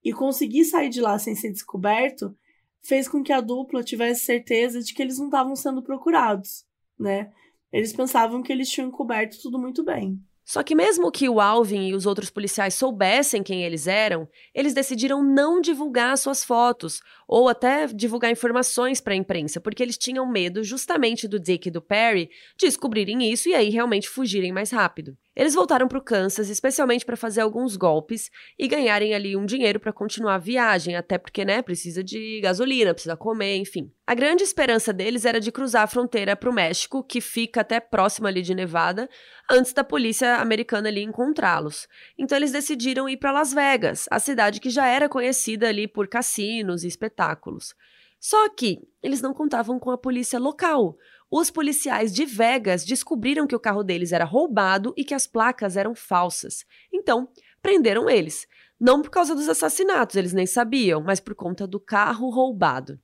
[0.04, 2.36] e conseguir sair de lá sem ser descoberto,
[2.82, 6.66] fez com que a dupla tivesse certeza de que eles não estavam sendo procurados,
[6.98, 7.32] né?
[7.72, 10.22] Eles pensavam que eles tinham coberto tudo muito bem.
[10.48, 14.74] Só que, mesmo que o Alvin e os outros policiais soubessem quem eles eram, eles
[14.74, 20.26] decidiram não divulgar suas fotos ou até divulgar informações para a imprensa, porque eles tinham
[20.26, 25.18] medo justamente do Dick e do Perry descobrirem isso e aí realmente fugirem mais rápido.
[25.38, 29.80] Eles voltaram para o Kansas especialmente para fazer alguns golpes e ganharem ali um dinheiro
[29.80, 33.92] para continuar a viagem, até porque, né, precisa de gasolina, precisa comer, enfim.
[34.08, 37.80] A grande esperança deles era de cruzar a fronteira para o México, que fica até
[37.80, 39.08] próximo ali de Nevada,
[39.48, 41.88] antes da polícia americana ali encontrá-los.
[42.18, 46.08] Então eles decidiram ir para Las Vegas, a cidade que já era conhecida ali por
[46.08, 47.76] cassinos e espetáculos.
[48.20, 50.98] Só que eles não contavam com a polícia local.
[51.30, 55.76] Os policiais de Vegas descobriram que o carro deles era roubado e que as placas
[55.76, 56.66] eram falsas.
[56.92, 57.28] Então,
[57.62, 58.48] prenderam eles.
[58.80, 62.98] Não por causa dos assassinatos, eles nem sabiam, mas por conta do carro roubado.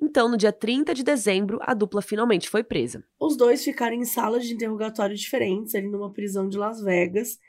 [0.00, 3.02] Então, no dia 30 de dezembro, a dupla finalmente foi presa.
[3.18, 7.40] Os dois ficaram em salas de interrogatório diferentes, ali numa prisão de Las Vegas,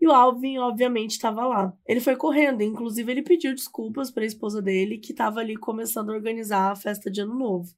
[0.00, 1.72] e o Alvin, obviamente, estava lá.
[1.86, 6.10] Ele foi correndo, inclusive ele pediu desculpas para a esposa dele, que estava ali começando
[6.10, 7.74] a organizar a festa de Ano Novo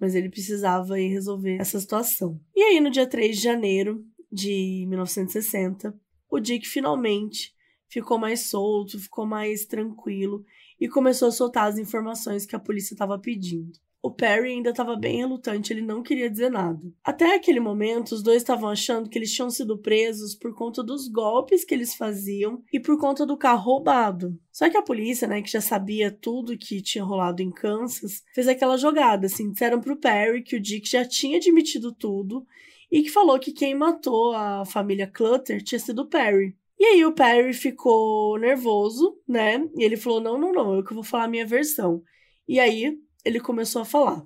[0.00, 2.40] mas ele precisava resolver essa situação.
[2.56, 5.94] E aí, no dia 3 de janeiro de 1960,
[6.30, 7.54] o Dick finalmente
[7.86, 10.44] ficou mais solto, ficou mais tranquilo
[10.80, 13.78] e começou a soltar as informações que a polícia estava pedindo.
[14.02, 16.80] O Perry ainda estava bem relutante, ele não queria dizer nada.
[17.04, 21.06] Até aquele momento, os dois estavam achando que eles tinham sido presos por conta dos
[21.06, 24.40] golpes que eles faziam e por conta do carro roubado.
[24.50, 28.48] Só que a polícia, né, que já sabia tudo que tinha rolado em Kansas, fez
[28.48, 32.46] aquela jogada, assim, disseram pro Perry que o Dick já tinha admitido tudo
[32.90, 36.56] e que falou que quem matou a família Clutter tinha sido o Perry.
[36.78, 39.62] E aí o Perry ficou nervoso, né?
[39.76, 42.02] E ele falou: "Não, não, não, eu que vou falar a minha versão".
[42.48, 44.24] E aí ele começou a falar.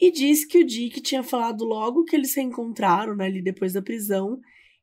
[0.00, 3.74] E disse que o Dick tinha falado logo que eles se encontraram, né, ali depois
[3.74, 4.40] da prisão,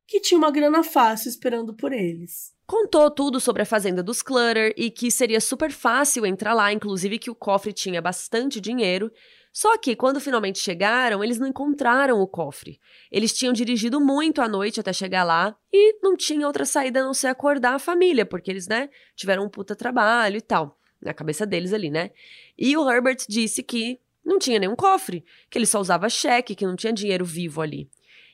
[0.08, 2.54] que tinha uma grana fácil esperando por eles.
[2.66, 7.18] Contou tudo sobre a fazenda dos Clutter e que seria super fácil entrar lá, inclusive
[7.20, 9.12] que o cofre tinha bastante dinheiro.
[9.52, 12.80] Só que, quando finalmente chegaram, eles não encontraram o cofre.
[13.12, 17.04] Eles tinham dirigido muito à noite até chegar lá e não tinha outra saída a
[17.04, 21.14] não ser acordar a família, porque eles, né, tiveram um puta trabalho e tal na
[21.14, 22.12] cabeça deles ali, né?
[22.58, 26.66] E o Herbert disse que não tinha nenhum cofre, que ele só usava cheque, que
[26.66, 27.90] não tinha dinheiro vivo ali.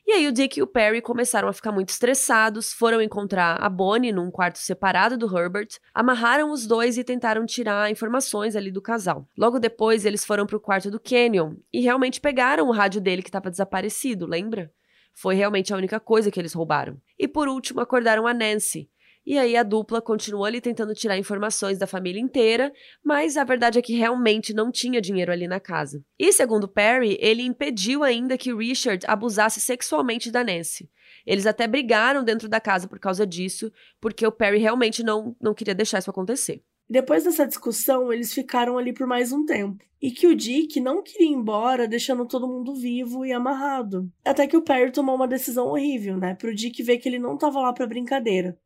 [0.06, 3.70] E aí o Dick e o Perry começaram a ficar muito estressados, foram encontrar a
[3.70, 8.82] Bonnie num quarto separado do Herbert, amarraram os dois e tentaram tirar informações ali do
[8.82, 9.26] casal.
[9.38, 13.30] Logo depois eles foram pro quarto do Canyon e realmente pegaram o rádio dele que
[13.30, 14.70] estava desaparecido, lembra?
[15.14, 17.00] Foi realmente a única coisa que eles roubaram.
[17.18, 18.90] E por último acordaram a Nancy,
[19.26, 22.72] e aí a dupla continuou ali tentando tirar informações da família inteira,
[23.04, 26.04] mas a verdade é que realmente não tinha dinheiro ali na casa.
[26.20, 30.90] E segundo Perry, ele impediu ainda que Richard abusasse sexualmente da Nancy.
[31.26, 35.54] Eles até brigaram dentro da casa por causa disso, porque o Perry realmente não, não
[35.54, 36.62] queria deixar isso acontecer.
[36.90, 39.84] Depois dessa discussão, eles ficaram ali por mais um tempo.
[40.02, 44.12] E que o Dick não queria ir embora, deixando todo mundo vivo e amarrado.
[44.26, 46.36] Até que o Perry tomou uma decisão horrível, né?
[46.36, 48.58] Pro Dick ver que ele não tava lá pra brincadeira.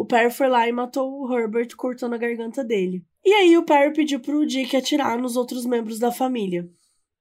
[0.00, 3.04] O Perry foi lá e matou o Herbert cortando a garganta dele.
[3.22, 6.66] E aí o Perry pediu pro Dick atirar nos outros membros da família.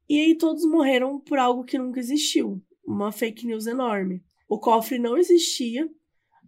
[0.07, 4.23] E aí todos morreram por algo que nunca existiu, uma fake news enorme.
[4.47, 5.89] O cofre não existia,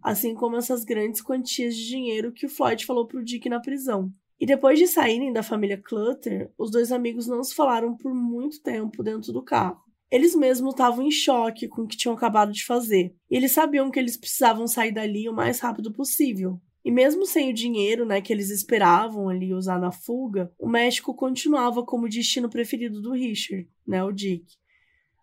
[0.02, 4.10] assim como essas grandes quantias de dinheiro que o Floyd falou pro Dick na prisão.
[4.40, 8.62] E depois de saírem da família Clutter, os dois amigos não se falaram por muito
[8.62, 9.82] tempo dentro do carro.
[10.12, 13.16] Eles mesmos estavam em choque com o que tinham acabado de fazer.
[13.30, 16.60] E eles sabiam que eles precisavam sair dali o mais rápido possível.
[16.84, 21.14] E mesmo sem o dinheiro, né, que eles esperavam ali usar na fuga, o México
[21.14, 24.44] continuava como destino preferido do Richard, né, o Dick.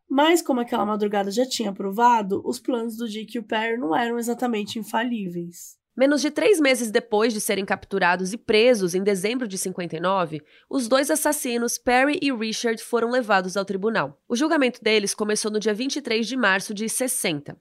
[0.10, 3.96] Mas como aquela madrugada já tinha provado, os planos do Dick e o Perry não
[3.96, 5.79] eram exatamente infalíveis.
[6.00, 10.88] Menos de três meses depois de serem capturados e presos em dezembro de 59, os
[10.88, 14.18] dois assassinos, Perry e Richard, foram levados ao tribunal.
[14.26, 17.58] O julgamento deles começou no dia 23 de março de 60.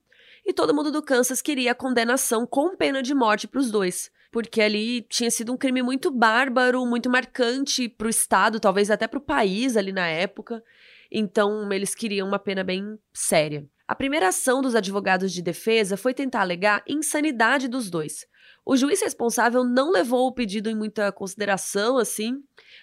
[0.46, 4.08] E todo mundo do Kansas queria a condenação com pena de morte para os dois,
[4.30, 9.08] porque ali tinha sido um crime muito bárbaro, muito marcante para o Estado, talvez até
[9.08, 10.62] para o país ali na época.
[11.10, 13.68] Então eles queriam uma pena bem séria.
[13.88, 18.26] A primeira ação dos advogados de defesa foi tentar alegar insanidade dos dois.
[18.62, 22.34] O juiz responsável não levou o pedido em muita consideração, assim,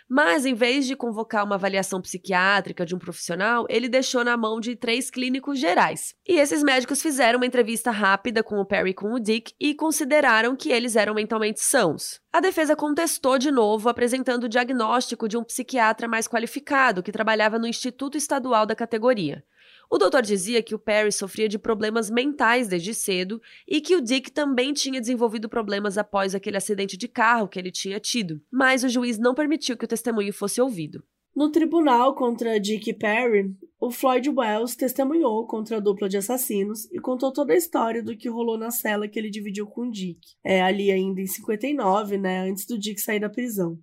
[0.10, 4.60] mas em vez de convocar uma avaliação psiquiátrica de um profissional, ele deixou na mão
[4.60, 6.15] de três clínicos gerais.
[6.28, 9.76] E esses médicos fizeram uma entrevista rápida com o Perry e com o Dick e
[9.76, 12.20] consideraram que eles eram mentalmente sãos.
[12.34, 17.60] A defesa contestou de novo, apresentando o diagnóstico de um psiquiatra mais qualificado que trabalhava
[17.60, 19.44] no Instituto Estadual da categoria.
[19.89, 24.02] O doutor dizia que o Perry sofria de problemas mentais desde cedo e que o
[24.02, 28.84] Dick também tinha desenvolvido problemas após aquele acidente de carro que ele tinha tido, mas
[28.84, 31.04] o juiz não permitiu que o testemunho fosse ouvido.
[31.36, 37.00] No tribunal contra Dick Perry, o Floyd Wells testemunhou contra a dupla de assassinos e
[37.00, 40.19] contou toda a história do que rolou na cela que ele dividiu com o Dick,
[40.41, 43.78] é, ali ainda em 59, né, antes do Dick sair da prisão.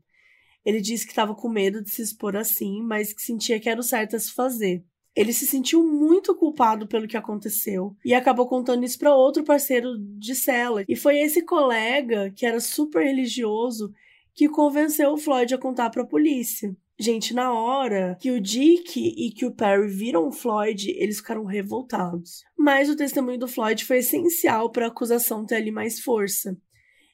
[0.65, 3.81] Ele disse que estava com medo de se expor assim, mas que sentia que era
[3.81, 4.83] o certo a se fazer.
[5.15, 9.99] Ele se sentiu muito culpado pelo que aconteceu e acabou contando isso para outro parceiro
[10.19, 10.85] de cela.
[10.89, 13.93] E foi esse colega, que era super religioso,
[14.35, 16.75] que convenceu o Floyd a contar para a polícia.
[16.99, 21.45] Gente, na hora que o Dick e que o Perry viram o Floyd, eles ficaram
[21.45, 22.43] revoltados.
[22.57, 26.57] Mas o testemunho do Floyd foi essencial para a acusação ter ali mais força.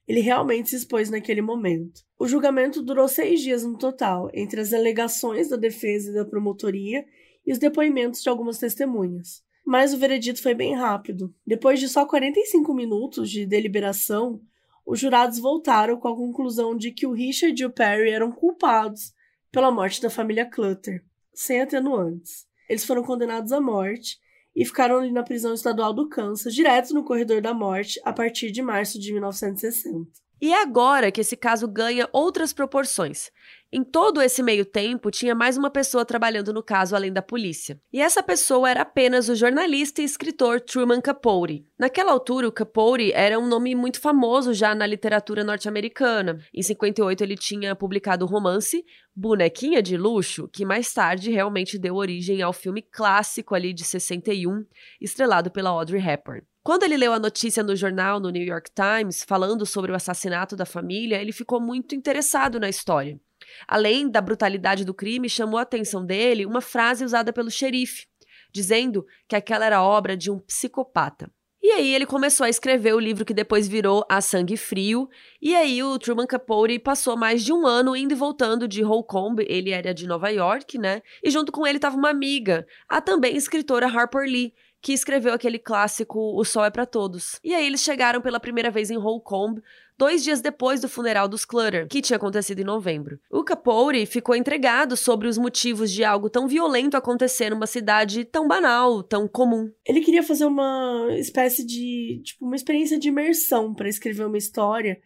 [0.06, 2.00] Ele realmente se expôs naquele momento.
[2.18, 7.04] O julgamento durou seis dias no total, entre as alegações da defesa e da promotoria
[7.46, 9.42] e os depoimentos de algumas testemunhas.
[9.64, 11.34] Mas o veredito foi bem rápido.
[11.46, 14.40] Depois de só 45 minutos de deliberação,
[14.86, 19.12] os jurados voltaram com a conclusão de que o Richard e o Perry eram culpados
[19.52, 22.46] pela morte da família Clutter, sem atenuantes.
[22.68, 24.18] Eles foram condenados à morte
[24.56, 28.50] e ficaram ali na prisão estadual do Kansas, direto no corredor da morte, a partir
[28.50, 30.10] de março de 1960.
[30.40, 33.30] E é agora que esse caso ganha outras proporções.
[33.70, 37.78] Em todo esse meio tempo, tinha mais uma pessoa trabalhando no caso além da polícia.
[37.92, 41.66] E essa pessoa era apenas o jornalista e escritor Truman Capote.
[41.78, 46.38] Naquela altura, o Capote era um nome muito famoso já na literatura norte-americana.
[46.54, 48.82] Em 58, ele tinha publicado o romance
[49.14, 54.64] Bonequinha de Luxo, que mais tarde realmente deu origem ao filme clássico ali de 61,
[54.98, 56.42] estrelado pela Audrey Hepburn.
[56.62, 60.56] Quando ele leu a notícia no jornal, no New York Times, falando sobre o assassinato
[60.56, 63.20] da família, ele ficou muito interessado na história.
[63.66, 68.06] Além da brutalidade do crime, chamou a atenção dele uma frase usada pelo xerife,
[68.52, 71.30] dizendo que aquela era obra de um psicopata.
[71.60, 75.08] E aí ele começou a escrever o livro que depois virou A Sangue Frio.
[75.42, 79.44] E aí o Truman Capote passou mais de um ano indo e voltando de Holcomb,
[79.46, 81.02] ele era de Nova York, né?
[81.22, 85.58] E junto com ele estava uma amiga, a também escritora Harper Lee, que escreveu aquele
[85.58, 87.38] clássico O Sol é para Todos.
[87.42, 89.60] E aí eles chegaram pela primeira vez em Holcomb,
[89.96, 93.18] dois dias depois do funeral dos Clutter, que tinha acontecido em novembro.
[93.30, 98.46] O Capote ficou entregado sobre os motivos de algo tão violento acontecer numa cidade tão
[98.46, 99.70] banal, tão comum.
[99.84, 105.00] Ele queria fazer uma espécie de, tipo, uma experiência de imersão para escrever uma história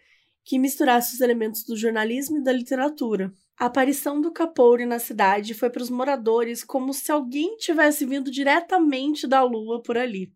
[0.44, 3.32] que misturasse os elementos do jornalismo e da literatura.
[3.58, 8.30] A aparição do Capote na cidade foi para os moradores como se alguém tivesse vindo
[8.30, 10.32] diretamente da lua por ali.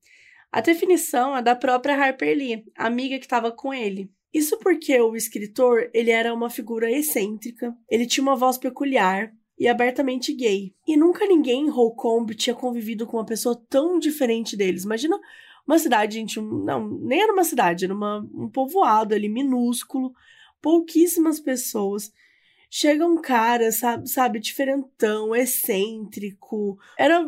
[0.52, 4.10] A definição é da própria Harper Lee, amiga que estava com ele.
[4.32, 9.66] Isso porque o escritor ele era uma figura excêntrica, ele tinha uma voz peculiar e
[9.66, 10.74] abertamente gay.
[10.86, 14.84] E nunca ninguém em Holcomb tinha convivido com uma pessoa tão diferente deles.
[14.84, 15.18] Imagina
[15.66, 20.12] uma cidade, gente, não, nem era uma cidade, era uma, um povoado ali minúsculo,
[20.62, 22.12] pouquíssimas pessoas
[22.70, 26.78] chega um cara, sabe, sabe, diferentão, excêntrico.
[26.98, 27.26] Era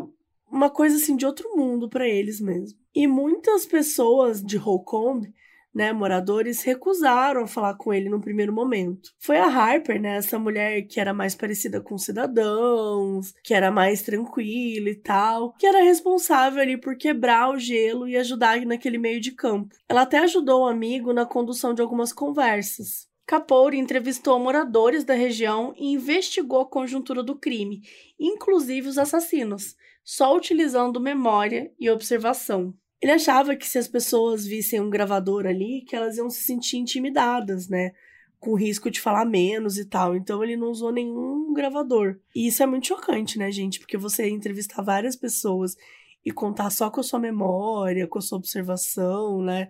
[0.51, 2.79] uma coisa assim de outro mundo para eles mesmo.
[2.95, 5.33] E muitas pessoas de Holcomb
[5.75, 9.11] né, moradores recusaram falar com ele no primeiro momento.
[9.19, 14.03] Foi a Harper, né, essa mulher que era mais parecida com cidadãos, que era mais
[14.03, 19.21] tranquila e tal, que era responsável ali por quebrar o gelo e ajudar naquele meio
[19.21, 19.75] de campo.
[19.89, 23.09] Ela até ajudou o amigo na condução de algumas conversas.
[23.29, 27.83] Kapoor entrevistou moradores da região e investigou a conjuntura do crime,
[28.19, 32.73] inclusive os assassinos, só utilizando memória e observação.
[33.01, 36.79] Ele achava que se as pessoas vissem um gravador ali, que elas iam se sentir
[36.79, 37.93] intimidadas, né?
[38.41, 40.17] Com risco de falar menos e tal.
[40.17, 42.19] Então ele não usou nenhum gravador.
[42.35, 43.79] E isso é muito chocante, né, gente?
[43.79, 45.77] Porque você entrevistar várias pessoas
[46.25, 49.69] e contar só com a sua memória, com a sua observação, né?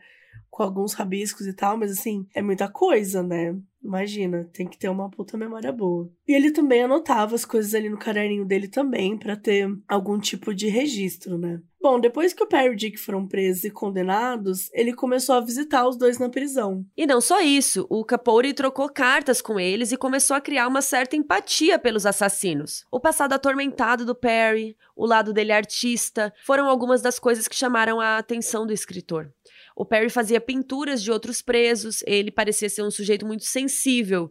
[0.50, 3.54] Com alguns rabiscos e tal, mas assim, é muita coisa, né?
[3.88, 6.10] Imagina, tem que ter uma puta memória boa.
[6.26, 10.54] E ele também anotava as coisas ali no caderninho dele também, para ter algum tipo
[10.54, 11.62] de registro, né?
[11.80, 15.40] Bom, depois que o Perry e o Dick foram presos e condenados, ele começou a
[15.40, 16.84] visitar os dois na prisão.
[16.94, 20.82] E não só isso, o Capori trocou cartas com eles e começou a criar uma
[20.82, 22.84] certa empatia pelos assassinos.
[22.90, 28.00] O passado atormentado do Perry, o lado dele artista, foram algumas das coisas que chamaram
[28.00, 29.32] a atenção do escritor.
[29.78, 34.28] O Perry fazia pinturas de outros presos, ele parecia ser um sujeito muito sensível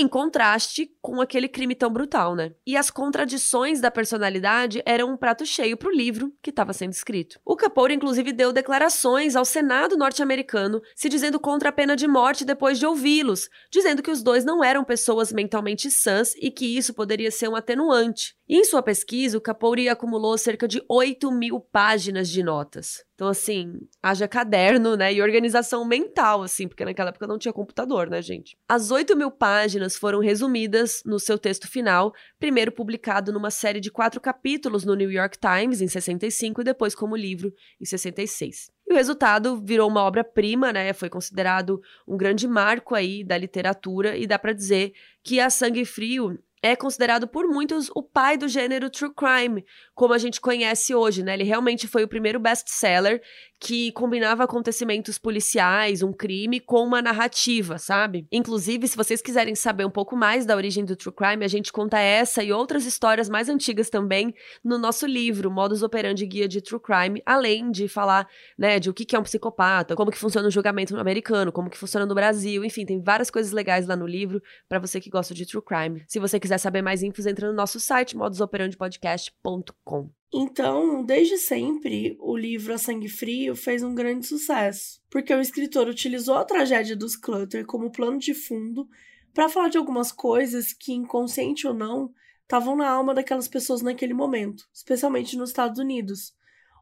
[0.00, 2.52] em contraste com aquele crime tão brutal, né?
[2.66, 6.92] E as contradições da personalidade eram um prato cheio para o livro que estava sendo
[6.92, 7.38] escrito.
[7.44, 12.44] O Capone, inclusive, deu declarações ao Senado norte-americano se dizendo contra a pena de morte
[12.44, 16.94] depois de ouvi-los, dizendo que os dois não eram pessoas mentalmente sãs e que isso
[16.94, 18.34] poderia ser um atenuante.
[18.48, 23.04] Em sua pesquisa, o Capone acumulou cerca de 8 mil páginas de notas.
[23.14, 25.12] Então, assim, haja caderno, né?
[25.12, 28.56] E organização mental, assim, porque naquela época não tinha computador, né, gente?
[28.66, 33.90] As 8 mil páginas foram resumidas no seu texto final, primeiro publicado numa série de
[33.90, 38.70] quatro capítulos no New York Times, em 65, e depois como livro, em 66.
[38.88, 40.92] E o resultado virou uma obra-prima, né?
[40.92, 45.84] Foi considerado um grande marco aí da literatura, e dá para dizer que A Sangue
[45.84, 50.94] Frio é considerado por muitos o pai do gênero true crime, como a gente conhece
[50.94, 51.34] hoje, né?
[51.34, 53.22] Ele realmente foi o primeiro best-seller
[53.60, 58.26] que combinava acontecimentos policiais, um crime, com uma narrativa, sabe?
[58.32, 61.70] Inclusive, se vocês quiserem saber um pouco mais da origem do true crime, a gente
[61.70, 66.62] conta essa e outras histórias mais antigas também no nosso livro, Modus Operandi Guia de
[66.62, 68.26] True Crime, além de falar,
[68.58, 71.68] né, de o que é um psicopata, como que funciona o julgamento no americano, como
[71.68, 75.10] que funciona no Brasil, enfim, tem várias coisas legais lá no livro para você que
[75.10, 76.02] gosta de true crime.
[76.08, 80.19] Se você quiser saber mais infos, entra no nosso site modusoperandipodcast.com.
[80.32, 85.88] Então, desde sempre, o livro A Sangue Frio fez um grande sucesso, porque o escritor
[85.88, 88.88] utilizou a tragédia dos Clutter como plano de fundo
[89.34, 92.12] para falar de algumas coisas que, inconsciente ou não,
[92.42, 96.32] estavam na alma daquelas pessoas naquele momento, especialmente nos Estados Unidos.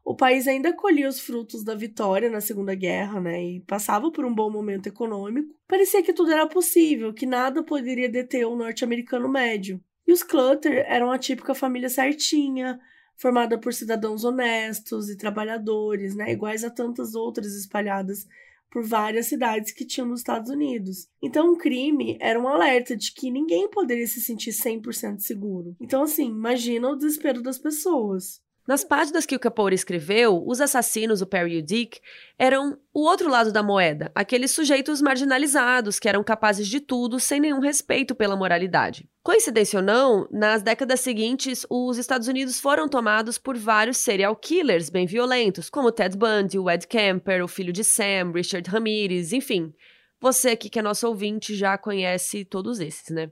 [0.05, 4.25] O país ainda colhia os frutos da vitória na Segunda Guerra, né, e passava por
[4.25, 5.55] um bom momento econômico.
[5.67, 9.79] Parecia que tudo era possível, que nada poderia deter o norte-americano médio.
[10.07, 12.79] E os Clutter eram a típica família certinha,
[13.19, 18.25] formada por cidadãos honestos e trabalhadores, né, iguais a tantas outras espalhadas
[18.71, 21.07] por várias cidades que tinham nos Estados Unidos.
[21.21, 25.75] Então, o crime era um alerta de que ninguém poderia se sentir 100% seguro.
[25.81, 28.41] Então, assim, imagina o desespero das pessoas.
[28.69, 31.99] Nas páginas que o Capone escreveu, os assassinos, o Perry e o Dick,
[32.37, 37.39] eram o outro lado da moeda, aqueles sujeitos marginalizados que eram capazes de tudo sem
[37.39, 39.09] nenhum respeito pela moralidade.
[39.23, 44.91] Coincidência ou não, nas décadas seguintes, os Estados Unidos foram tomados por vários serial killers
[44.91, 49.73] bem violentos, como Ted Bundy, o Ed Kemper, o filho de Sam, Richard Ramirez, enfim.
[50.21, 53.31] Você aqui que é nosso ouvinte já conhece todos esses, né?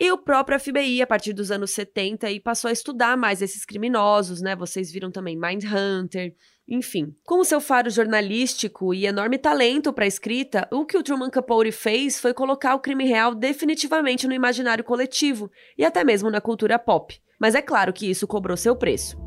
[0.00, 3.66] E o próprio FBI, a partir dos anos 70, aí, passou a estudar mais esses
[3.66, 4.56] criminosos, né?
[4.56, 6.34] Vocês viram também Mindhunter,
[6.66, 7.14] enfim.
[7.24, 11.70] Com o seu faro jornalístico e enorme talento para escrita, o que o Truman Capote
[11.70, 16.78] fez foi colocar o crime real definitivamente no imaginário coletivo e até mesmo na cultura
[16.78, 17.20] pop.
[17.38, 19.21] Mas é claro que isso cobrou seu preço.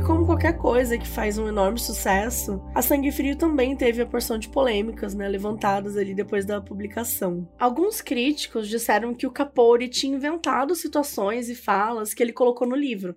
[0.00, 4.38] Como qualquer coisa que faz um enorme sucesso, a Sangue Frio também teve a porção
[4.38, 7.46] de polêmicas, né, levantadas ali depois da publicação.
[7.58, 12.74] Alguns críticos disseram que o Capori tinha inventado situações e falas que ele colocou no
[12.74, 13.14] livro.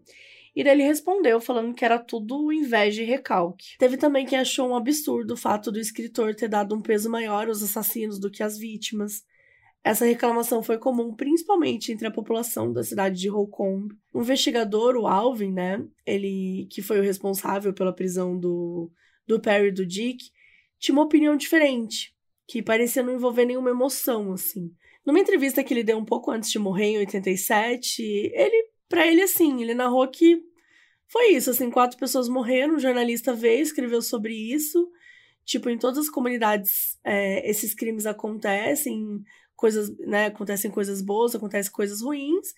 [0.56, 3.78] E ele respondeu falando que era tudo inveja e recalque.
[3.78, 7.48] Teve também quem achou um absurdo o fato do escritor ter dado um peso maior
[7.48, 9.24] aos assassinos do que às vítimas.
[9.86, 13.94] Essa reclamação foi comum principalmente entre a população da cidade de Holcomb.
[14.12, 18.92] O investigador, o Alvin, né, ele que foi o responsável pela prisão do,
[19.28, 20.26] do Perry e do Dick,
[20.80, 22.16] tinha uma opinião diferente.
[22.48, 24.72] que parecia não envolver nenhuma emoção, assim.
[25.06, 28.02] Numa entrevista que ele deu um pouco antes de morrer, em 87,
[28.34, 30.42] ele, para ele, assim, ele narrou que
[31.08, 34.90] foi isso, assim, quatro pessoas morreram, um jornalista veio, escreveu sobre isso.
[35.44, 39.24] Tipo, em todas as comunidades, é, esses crimes acontecem,
[39.56, 42.54] coisas, né, acontecem coisas boas, acontecem coisas ruins.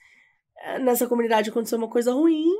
[0.60, 2.52] É, nessa comunidade aconteceu uma coisa ruim,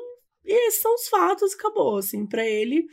[0.46, 2.88] e esses são os fatos, acabou, assim, para ele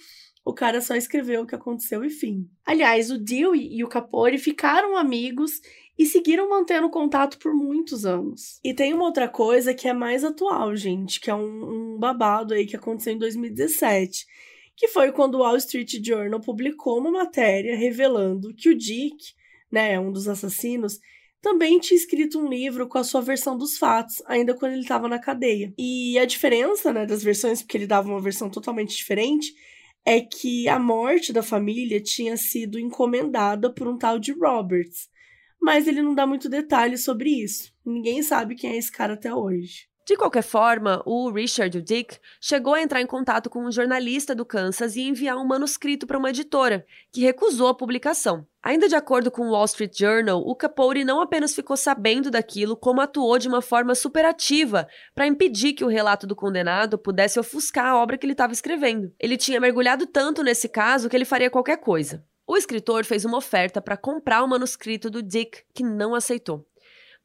[0.44, 2.46] o cara só escreveu o que aconteceu e fim.
[2.66, 5.52] Aliás, o Dewey e o Capori ficaram amigos
[5.98, 8.58] e seguiram mantendo contato por muitos anos.
[8.62, 12.52] E tem uma outra coisa que é mais atual, gente, que é um, um babado
[12.52, 14.26] aí que aconteceu em 2017,
[14.76, 19.16] que foi quando o Wall Street Journal publicou uma matéria revelando que o Dick,
[19.72, 20.98] né, um dos assassinos,
[21.44, 25.06] também tinha escrito um livro com a sua versão dos fatos, ainda quando ele estava
[25.06, 25.74] na cadeia.
[25.78, 29.52] E a diferença, né, das versões, porque ele dava uma versão totalmente diferente,
[30.06, 35.10] é que a morte da família tinha sido encomendada por um tal de Roberts.
[35.60, 37.70] Mas ele não dá muito detalhe sobre isso.
[37.84, 39.86] Ninguém sabe quem é esse cara até hoje.
[40.06, 44.44] De qualquer forma, o Richard, Dick, chegou a entrar em contato com um jornalista do
[44.44, 48.46] Kansas e enviar um manuscrito para uma editora, que recusou a publicação.
[48.62, 52.76] Ainda de acordo com o Wall Street Journal, o Capori não apenas ficou sabendo daquilo,
[52.76, 57.86] como atuou de uma forma superativa para impedir que o relato do condenado pudesse ofuscar
[57.86, 59.10] a obra que ele estava escrevendo.
[59.18, 62.22] Ele tinha mergulhado tanto nesse caso que ele faria qualquer coisa.
[62.46, 66.66] O escritor fez uma oferta para comprar o manuscrito do Dick, que não aceitou.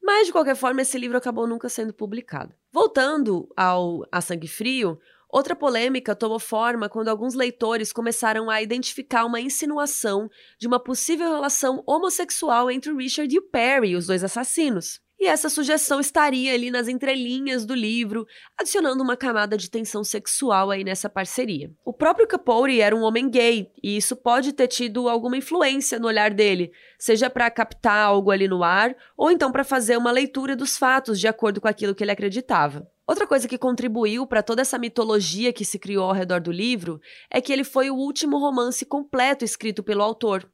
[0.02, 2.54] Mas, de qualquer forma, esse livro acabou nunca sendo publicado.
[2.72, 4.98] Voltando ao A Sangue Frio,
[5.28, 10.28] outra polêmica tomou forma quando alguns leitores começaram a identificar uma insinuação
[10.58, 15.00] de uma possível relação homossexual entre Richard e Perry, os dois assassinos.
[15.20, 18.26] E essa sugestão estaria ali nas entrelinhas do livro,
[18.58, 21.70] adicionando uma camada de tensão sexual aí nessa parceria.
[21.84, 26.06] O próprio Capori era um homem gay, e isso pode ter tido alguma influência no
[26.06, 30.56] olhar dele, seja para captar algo ali no ar, ou então para fazer uma leitura
[30.56, 32.90] dos fatos de acordo com aquilo que ele acreditava.
[33.10, 36.98] Outra coisa que contribuiu para toda essa mitologia que se criou ao redor do livro
[37.28, 40.48] é que ele foi o último romance completo escrito pelo autor.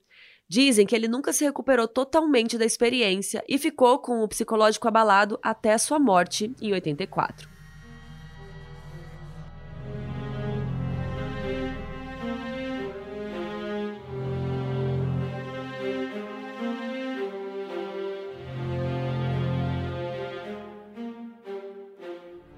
[0.48, 5.38] Dizem que ele nunca se recuperou totalmente da experiência e ficou com o psicológico abalado
[5.42, 7.48] até sua morte em 84.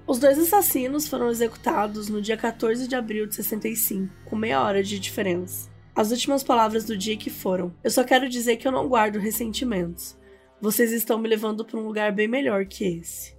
[0.05, 4.83] Os dois assassinos foram executados no dia 14 de abril de 65, com meia hora
[4.83, 5.78] de diferença.
[5.95, 10.17] As últimas palavras do Dick foram: Eu só quero dizer que eu não guardo ressentimentos.
[10.61, 13.35] Vocês estão me levando para um lugar bem melhor que esse.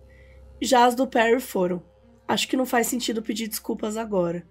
[0.60, 1.82] Já as do Perry foram:
[2.26, 4.46] Acho que não faz sentido pedir desculpas agora,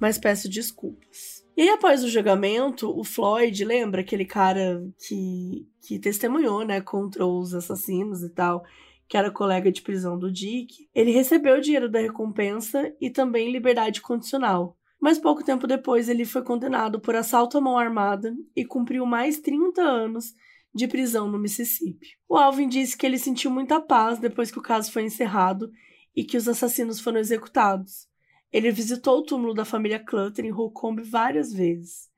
[0.00, 1.42] mas peço desculpas.
[1.56, 7.26] E aí, após o julgamento, o Floyd, lembra aquele cara que, que testemunhou, né, contra
[7.26, 8.64] os assassinos e tal,
[9.06, 13.52] que era colega de prisão do Dick, ele recebeu o dinheiro da recompensa e também
[13.52, 18.64] liberdade condicional mas pouco tempo depois ele foi condenado por assalto à mão armada e
[18.64, 20.32] cumpriu mais 30 anos
[20.72, 22.16] de prisão no Mississippi.
[22.28, 25.72] O Alvin disse que ele sentiu muita paz depois que o caso foi encerrado
[26.14, 28.06] e que os assassinos foram executados.
[28.52, 32.08] Ele visitou o túmulo da família Clutter em Holcomb várias vezes.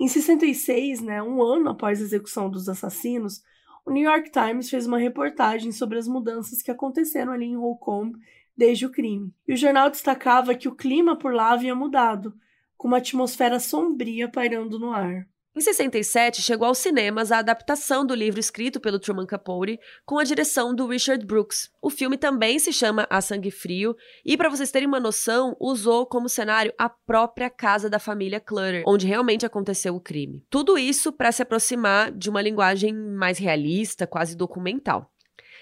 [0.00, 3.42] Em 66, né, um ano após a execução dos assassinos,
[3.84, 8.18] o New York Times fez uma reportagem sobre as mudanças que aconteceram ali em Holcomb
[8.56, 9.32] desde o crime.
[9.46, 12.34] E o jornal destacava que o clima por lá havia mudado,
[12.76, 15.26] com uma atmosfera sombria pairando no ar.
[15.56, 20.24] Em 67, chegou aos cinemas a adaptação do livro escrito pelo Truman Capote, com a
[20.24, 21.70] direção do Richard Brooks.
[21.80, 23.94] O filme também se chama A Sangue Frio
[24.24, 28.82] e, para vocês terem uma noção, usou como cenário a própria casa da família Clutter,
[28.84, 30.44] onde realmente aconteceu o crime.
[30.50, 35.08] Tudo isso para se aproximar de uma linguagem mais realista, quase documental.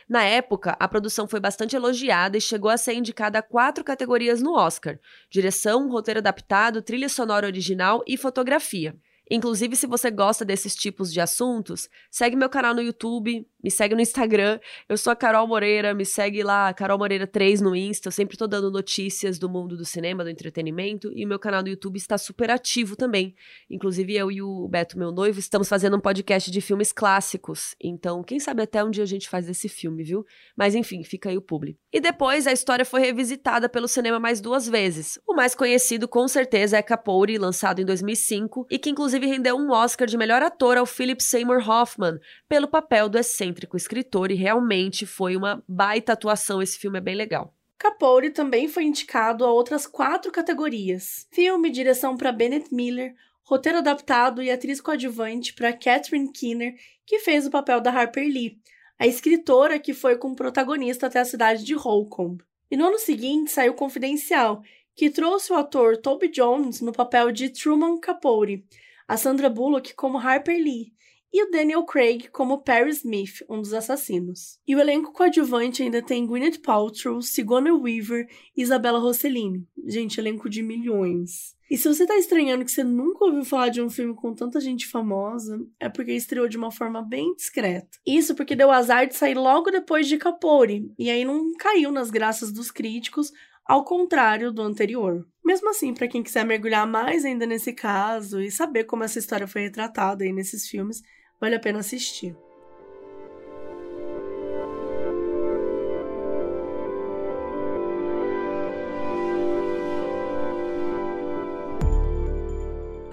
[0.09, 4.43] Na época, a produção foi bastante elogiada e chegou a ser indicada a quatro categorias
[4.43, 4.99] no Oscar:
[5.31, 8.97] direção, roteiro adaptado, trilha sonora original e fotografia.
[9.35, 13.95] Inclusive, se você gosta desses tipos de assuntos, segue meu canal no YouTube, me segue
[13.95, 14.61] no Instagram.
[14.87, 18.09] Eu sou a Carol Moreira, me segue lá, Carol Moreira 3 no Insta.
[18.09, 21.11] Eu sempre tô dando notícias do mundo do cinema, do entretenimento.
[21.14, 23.35] E o meu canal do YouTube está super ativo também.
[23.70, 27.74] Inclusive, eu e o Beto, meu noivo, estamos fazendo um podcast de filmes clássicos.
[27.83, 30.26] Então, quem sabe até um dia a gente faz esse filme, viu?
[30.55, 31.78] Mas enfim, fica aí o publi.
[31.91, 35.18] E depois a história foi revisitada pelo cinema mais duas vezes.
[35.26, 39.70] O mais conhecido, com certeza, é Capote, lançado em 2005, e que inclusive rendeu um
[39.70, 42.18] Oscar de melhor ator ao Philip Seymour Hoffman,
[42.49, 46.62] pelo papel do excêntrico escritor, e realmente foi uma baita atuação.
[46.62, 47.55] Esse filme é bem legal.
[47.79, 54.43] Capone também foi indicado a outras quatro categorias: filme, direção para Bennett Miller, roteiro adaptado
[54.43, 58.59] e atriz coadjuvante para Catherine Keener, que fez o papel da Harper Lee,
[58.99, 62.41] a escritora que foi com o protagonista até a cidade de Holcomb.
[62.70, 64.62] E no ano seguinte saiu Confidencial,
[64.95, 68.64] que trouxe o ator Toby Jones no papel de Truman Capote,
[69.07, 70.93] a Sandra Bullock como Harper Lee
[71.33, 74.59] e o Daniel Craig como Perry Smith, um dos assassinos.
[74.69, 79.67] E o elenco coadjuvante ainda tem Gwyneth Paltrow, Sigourney Weaver e Isabella Rossellini.
[79.87, 81.57] Gente, elenco de milhões.
[81.71, 84.61] E se você tá estranhando que você nunca ouviu falar de um filme com tanta
[84.61, 87.99] gente famosa, é porque estreou de uma forma bem discreta.
[88.07, 92.11] Isso porque deu azar de sair logo depois de Capori, e aí não caiu nas
[92.11, 93.33] graças dos críticos,
[93.65, 95.27] ao contrário do anterior.
[95.45, 99.47] Mesmo assim, para quem quiser mergulhar mais ainda nesse caso e saber como essa história
[99.47, 101.03] foi retratada aí nesses filmes,
[101.41, 102.37] vale a pena assistir.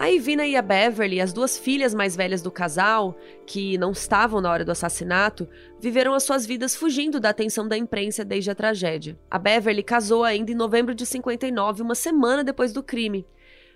[0.10, 4.41] A Ivina e a Beverly, as duas filhas mais velhas do casal, que não estavam
[4.41, 5.47] na hora do assassinato,
[5.80, 9.16] viveram as suas vidas fugindo da atenção da imprensa desde a tragédia.
[9.30, 13.24] A Beverly casou ainda em novembro de 59, uma semana depois do crime.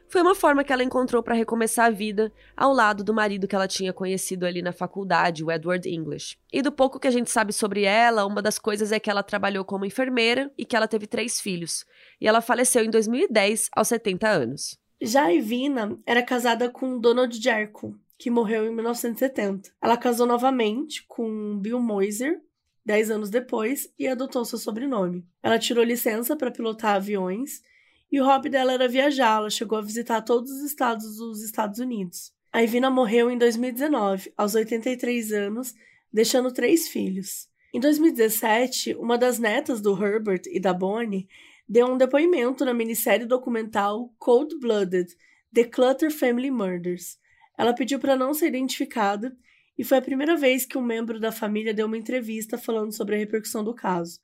[0.09, 3.55] Foi uma forma que ela encontrou para recomeçar a vida ao lado do marido que
[3.55, 6.35] ela tinha conhecido ali na faculdade, o Edward English.
[6.51, 9.21] E do pouco que a gente sabe sobre ela, uma das coisas é que ela
[9.21, 11.85] trabalhou como enfermeira e que ela teve três filhos.
[12.19, 14.82] E ela faleceu em 2010, aos 70 anos.
[15.05, 19.69] Já a Ivina era casada com Donald Jerko, que morreu em 1970.
[19.81, 22.39] Ela casou novamente com Bill Moiser,
[22.85, 25.27] 10 anos depois, e adotou seu sobrenome.
[25.43, 27.61] Ela tirou licença para pilotar aviões
[28.09, 29.39] e o hobby dela era viajar.
[29.39, 32.31] Ela chegou a visitar todos os estados dos Estados Unidos.
[32.49, 35.75] A Ivina morreu em 2019, aos 83 anos,
[36.13, 37.49] deixando três filhos.
[37.73, 41.27] Em 2017, uma das netas do Herbert e da Bonnie
[41.67, 45.07] deu um depoimento na minissérie documental Cold Blooded:
[45.53, 47.17] The Clutter Family Murders.
[47.57, 49.35] Ela pediu para não ser identificada
[49.77, 53.15] e foi a primeira vez que um membro da família deu uma entrevista falando sobre
[53.15, 54.19] a repercussão do caso.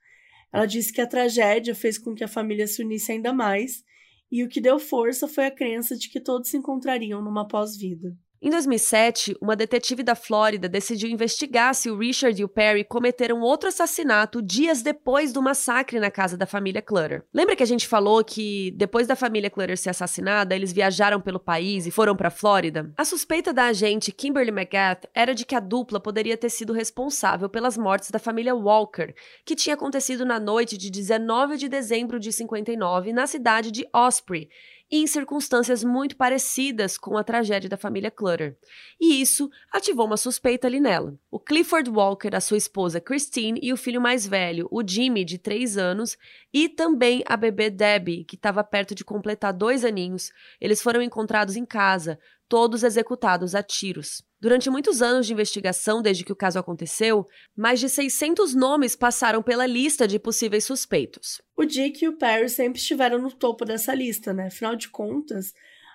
[0.51, 3.83] Ela disse que a tragédia fez com que a família se unisse ainda mais
[4.31, 8.15] e o que deu força foi a crença de que todos se encontrariam numa pós-vida.
[8.41, 13.41] Em 2007, uma detetive da Flórida decidiu investigar se o Richard e o Perry cometeram
[13.41, 17.25] outro assassinato dias depois do massacre na casa da família Clutter.
[17.33, 21.37] Lembra que a gente falou que depois da família Clutter ser assassinada, eles viajaram pelo
[21.37, 22.89] país e foram para Flórida?
[22.95, 27.49] A suspeita da agente Kimberly McGath era de que a dupla poderia ter sido responsável
[27.49, 29.13] pelas mortes da família Walker,
[29.43, 34.47] que tinha acontecido na noite de 19 de dezembro de 59 na cidade de Osprey
[34.91, 38.57] e em circunstâncias muito parecidas com a tragédia da família Clutter.
[38.99, 41.15] E isso ativou uma suspeita ali nela.
[41.29, 45.37] O Clifford Walker, a sua esposa Christine e o filho mais velho, o Jimmy, de
[45.37, 46.17] 3 anos,
[46.53, 51.55] e também a bebê Debbie, que estava perto de completar dois aninhos, eles foram encontrados
[51.55, 52.19] em casa,
[52.49, 54.23] todos executados a tiros.
[54.41, 59.43] Durante muitos anos de investigação desde que o caso aconteceu, mais de 600 nomes passaram
[59.43, 61.41] pela lista de possíveis suspeitos.
[61.55, 64.47] O Dick e o Perry sempre estiveram no topo dessa lista, né?
[64.47, 65.53] Afinal de contas,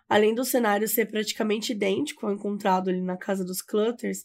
[0.09, 4.23] além do cenário ser praticamente idêntico ao encontrado ali na casa dos Clutters,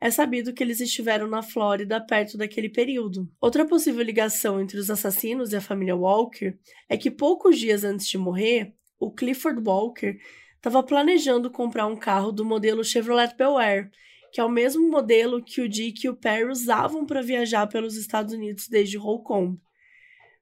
[0.00, 3.30] é sabido que eles estiveram na Flórida perto daquele período.
[3.40, 6.58] Outra possível ligação entre os assassinos e a família Walker
[6.88, 10.18] é que poucos dias antes de morrer, o Clifford Walker
[10.60, 13.90] estava planejando comprar um carro do modelo Chevrolet Bel Air,
[14.30, 17.96] que é o mesmo modelo que o Dick e o Perry usavam para viajar pelos
[17.96, 19.58] Estados Unidos desde Holcomb.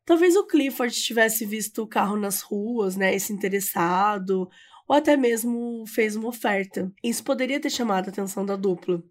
[0.04, 4.48] Talvez o Clifford tivesse visto o carro nas ruas, né, e se interessado,
[4.88, 6.92] ou até mesmo fez uma oferta.
[7.02, 9.02] Isso poderia ter chamado a atenção da dupla.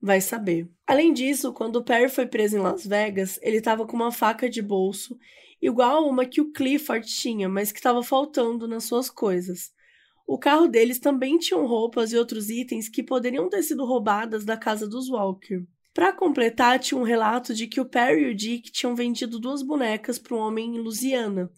[0.00, 0.70] Vai saber.
[0.86, 4.48] Além disso, quando o Perry foi preso em Las Vegas, ele estava com uma faca
[4.48, 5.18] de bolso
[5.60, 9.72] igual a uma que o Clifford tinha, mas que estava faltando nas suas coisas.
[10.28, 14.58] O carro deles também tinha roupas e outros itens que poderiam ter sido roubadas da
[14.58, 15.64] casa dos Walker.
[15.94, 19.62] Para completar, tinha um relato de que o Perry e o Dick tinham vendido duas
[19.62, 21.50] bonecas para um homem em Louisiana,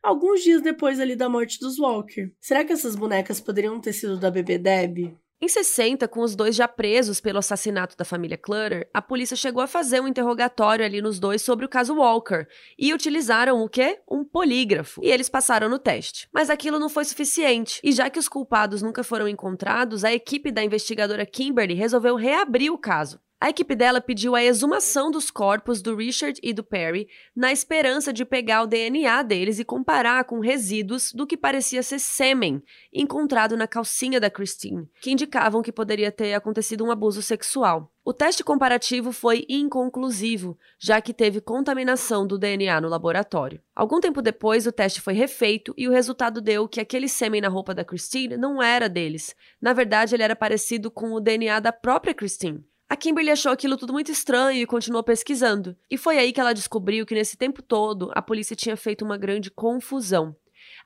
[0.00, 2.32] alguns dias depois ali da morte dos Walker.
[2.40, 5.18] Será que essas bonecas poderiam ter sido da bebê Debbie?
[5.44, 9.62] Em 60, com os dois já presos pelo assassinato da família Clutter, a polícia chegou
[9.62, 12.46] a fazer um interrogatório ali nos dois sobre o caso Walker
[12.78, 14.00] e utilizaram o quê?
[14.10, 15.02] Um polígrafo.
[15.04, 16.30] E eles passaram no teste.
[16.32, 17.78] Mas aquilo não foi suficiente.
[17.84, 22.70] E já que os culpados nunca foram encontrados, a equipe da investigadora Kimberly resolveu reabrir
[22.72, 23.20] o caso.
[23.44, 28.10] A equipe dela pediu a exumação dos corpos do Richard e do Perry na esperança
[28.10, 33.54] de pegar o DNA deles e comparar com resíduos do que parecia ser sêmen encontrado
[33.54, 37.92] na calcinha da Christine, que indicavam que poderia ter acontecido um abuso sexual.
[38.02, 43.60] O teste comparativo foi inconclusivo, já que teve contaminação do DNA no laboratório.
[43.76, 47.48] Algum tempo depois, o teste foi refeito e o resultado deu que aquele sêmen na
[47.48, 49.36] roupa da Christine não era deles.
[49.60, 52.64] Na verdade, ele era parecido com o DNA da própria Christine.
[52.88, 55.76] A Kimberly achou aquilo tudo muito estranho e continuou pesquisando.
[55.90, 59.16] E foi aí que ela descobriu que nesse tempo todo a polícia tinha feito uma
[59.16, 60.36] grande confusão.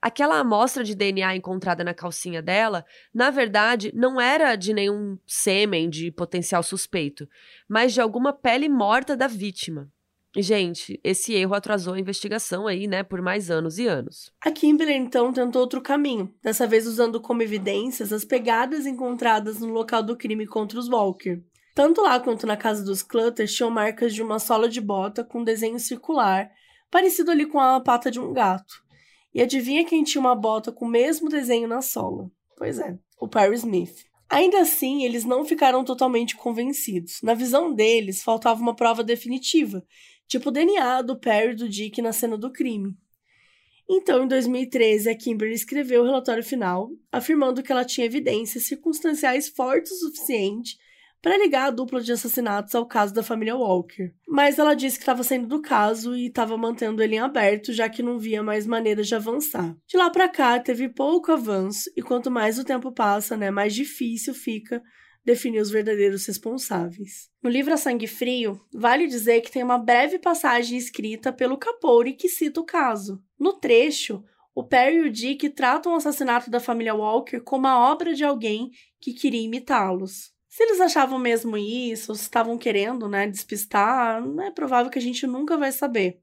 [0.01, 5.91] Aquela amostra de DNA encontrada na calcinha dela, na verdade, não era de nenhum sêmen
[5.91, 7.29] de potencial suspeito,
[7.69, 9.91] mas de alguma pele morta da vítima.
[10.37, 14.31] Gente, esse erro atrasou a investigação aí, né, por mais anos e anos.
[14.41, 19.69] A Kimberly então tentou outro caminho, dessa vez usando como evidências as pegadas encontradas no
[19.69, 21.43] local do crime contra os Walker.
[21.79, 25.45] Tanto lá quanto na casa dos Clutters tinham marcas de uma sola de bota com
[25.45, 26.51] desenho circular,
[26.91, 28.83] parecido ali com a pata de um gato.
[29.33, 32.29] E adivinha quem tinha uma bota com o mesmo desenho na sola?
[32.57, 33.95] Pois é, o Perry Smith.
[34.29, 37.23] Ainda assim, eles não ficaram totalmente convencidos.
[37.23, 39.87] Na visão deles, faltava uma prova definitiva,
[40.27, 42.93] tipo o DNA do Perry e do Dick na cena do crime.
[43.89, 49.49] Então, em 2013, a Kimberly escreveu o relatório final, afirmando que ela tinha evidências circunstanciais
[49.49, 50.77] fortes o suficiente
[51.21, 54.13] para ligar a dupla de assassinatos ao caso da família Walker.
[54.27, 57.89] Mas ela disse que estava saindo do caso e estava mantendo ele em aberto, já
[57.89, 59.77] que não via mais maneiras de avançar.
[59.87, 63.75] De lá para cá, teve pouco avanço, e quanto mais o tempo passa, né, mais
[63.75, 64.83] difícil fica
[65.25, 67.29] definir os verdadeiros responsáveis.
[67.43, 72.15] No livro A Sangue Frio, vale dizer que tem uma breve passagem escrita pelo Capori
[72.15, 73.23] que cita o caso.
[73.39, 77.93] No trecho, o Perry e o Dick tratam o assassinato da família Walker como a
[77.93, 80.33] obra de alguém que queria imitá-los.
[80.59, 85.25] Se eles achavam mesmo isso, se estavam querendo, né, despistar, é provável que a gente
[85.25, 86.21] nunca vai saber.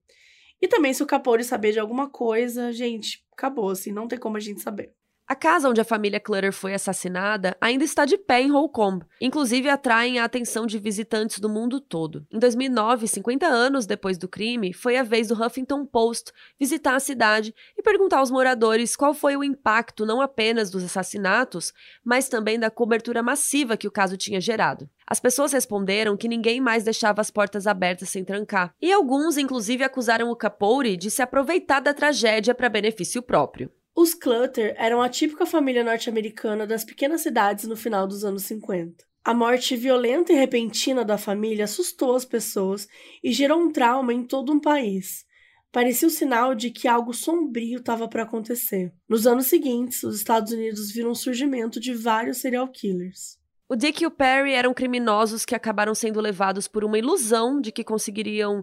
[0.61, 4.35] E também se o Capone saber de alguma coisa, gente, acabou, assim, não tem como
[4.35, 4.93] a gente saber.
[5.27, 9.67] A casa onde a família Clutter foi assassinada ainda está de pé em Holcomb, inclusive
[9.67, 12.27] atraem a atenção de visitantes do mundo todo.
[12.31, 16.99] Em 2009, 50 anos depois do crime, foi a vez do Huffington Post visitar a
[16.99, 21.73] cidade e perguntar aos moradores qual foi o impacto não apenas dos assassinatos,
[22.03, 24.87] mas também da cobertura massiva que o caso tinha gerado.
[25.07, 29.83] As pessoas responderam que ninguém mais deixava as portas abertas sem trancar, e alguns inclusive
[29.83, 33.71] acusaram o Capori de se aproveitar da tragédia para benefício próprio.
[33.95, 39.05] Os Clutter eram a típica família norte-americana das pequenas cidades no final dos anos 50.
[39.23, 42.89] A morte violenta e repentina da família assustou as pessoas
[43.23, 45.25] e gerou um trauma em todo um país.
[45.71, 48.93] Parecia o sinal de que algo sombrio estava para acontecer.
[49.07, 53.37] Nos anos seguintes, os Estados Unidos viram o surgimento de vários serial killers.
[53.67, 57.71] O Dick e o Perry eram criminosos que acabaram sendo levados por uma ilusão de
[57.71, 58.61] que conseguiriam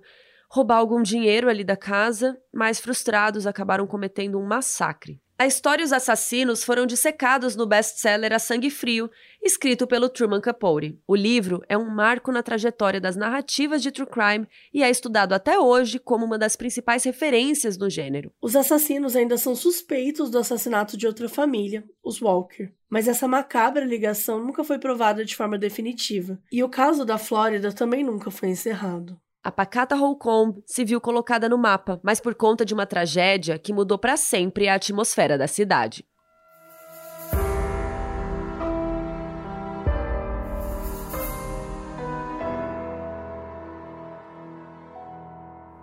[0.53, 5.22] roubar algum dinheiro ali da casa, mas frustrados acabaram cometendo um massacre.
[5.39, 9.11] A história e os assassinos foram dissecados no best-seller A Sangue Frio,
[9.43, 10.97] escrito pelo Truman Capote.
[11.07, 15.33] O livro é um marco na trajetória das narrativas de true crime e é estudado
[15.33, 18.33] até hoje como uma das principais referências do gênero.
[18.41, 22.71] Os assassinos ainda são suspeitos do assassinato de outra família, os Walker.
[22.89, 27.73] Mas essa macabra ligação nunca foi provada de forma definitiva, e o caso da Flórida
[27.73, 29.19] também nunca foi encerrado.
[29.45, 33.73] A pacata Holcomb se viu colocada no mapa, mas por conta de uma tragédia que
[33.73, 36.07] mudou para sempre a atmosfera da cidade.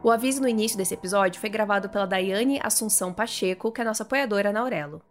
[0.02, 4.04] O aviso no início desse episódio foi gravado pela Daiane Assunção Pacheco, que é nossa
[4.04, 5.02] apoiadora na Aurelo.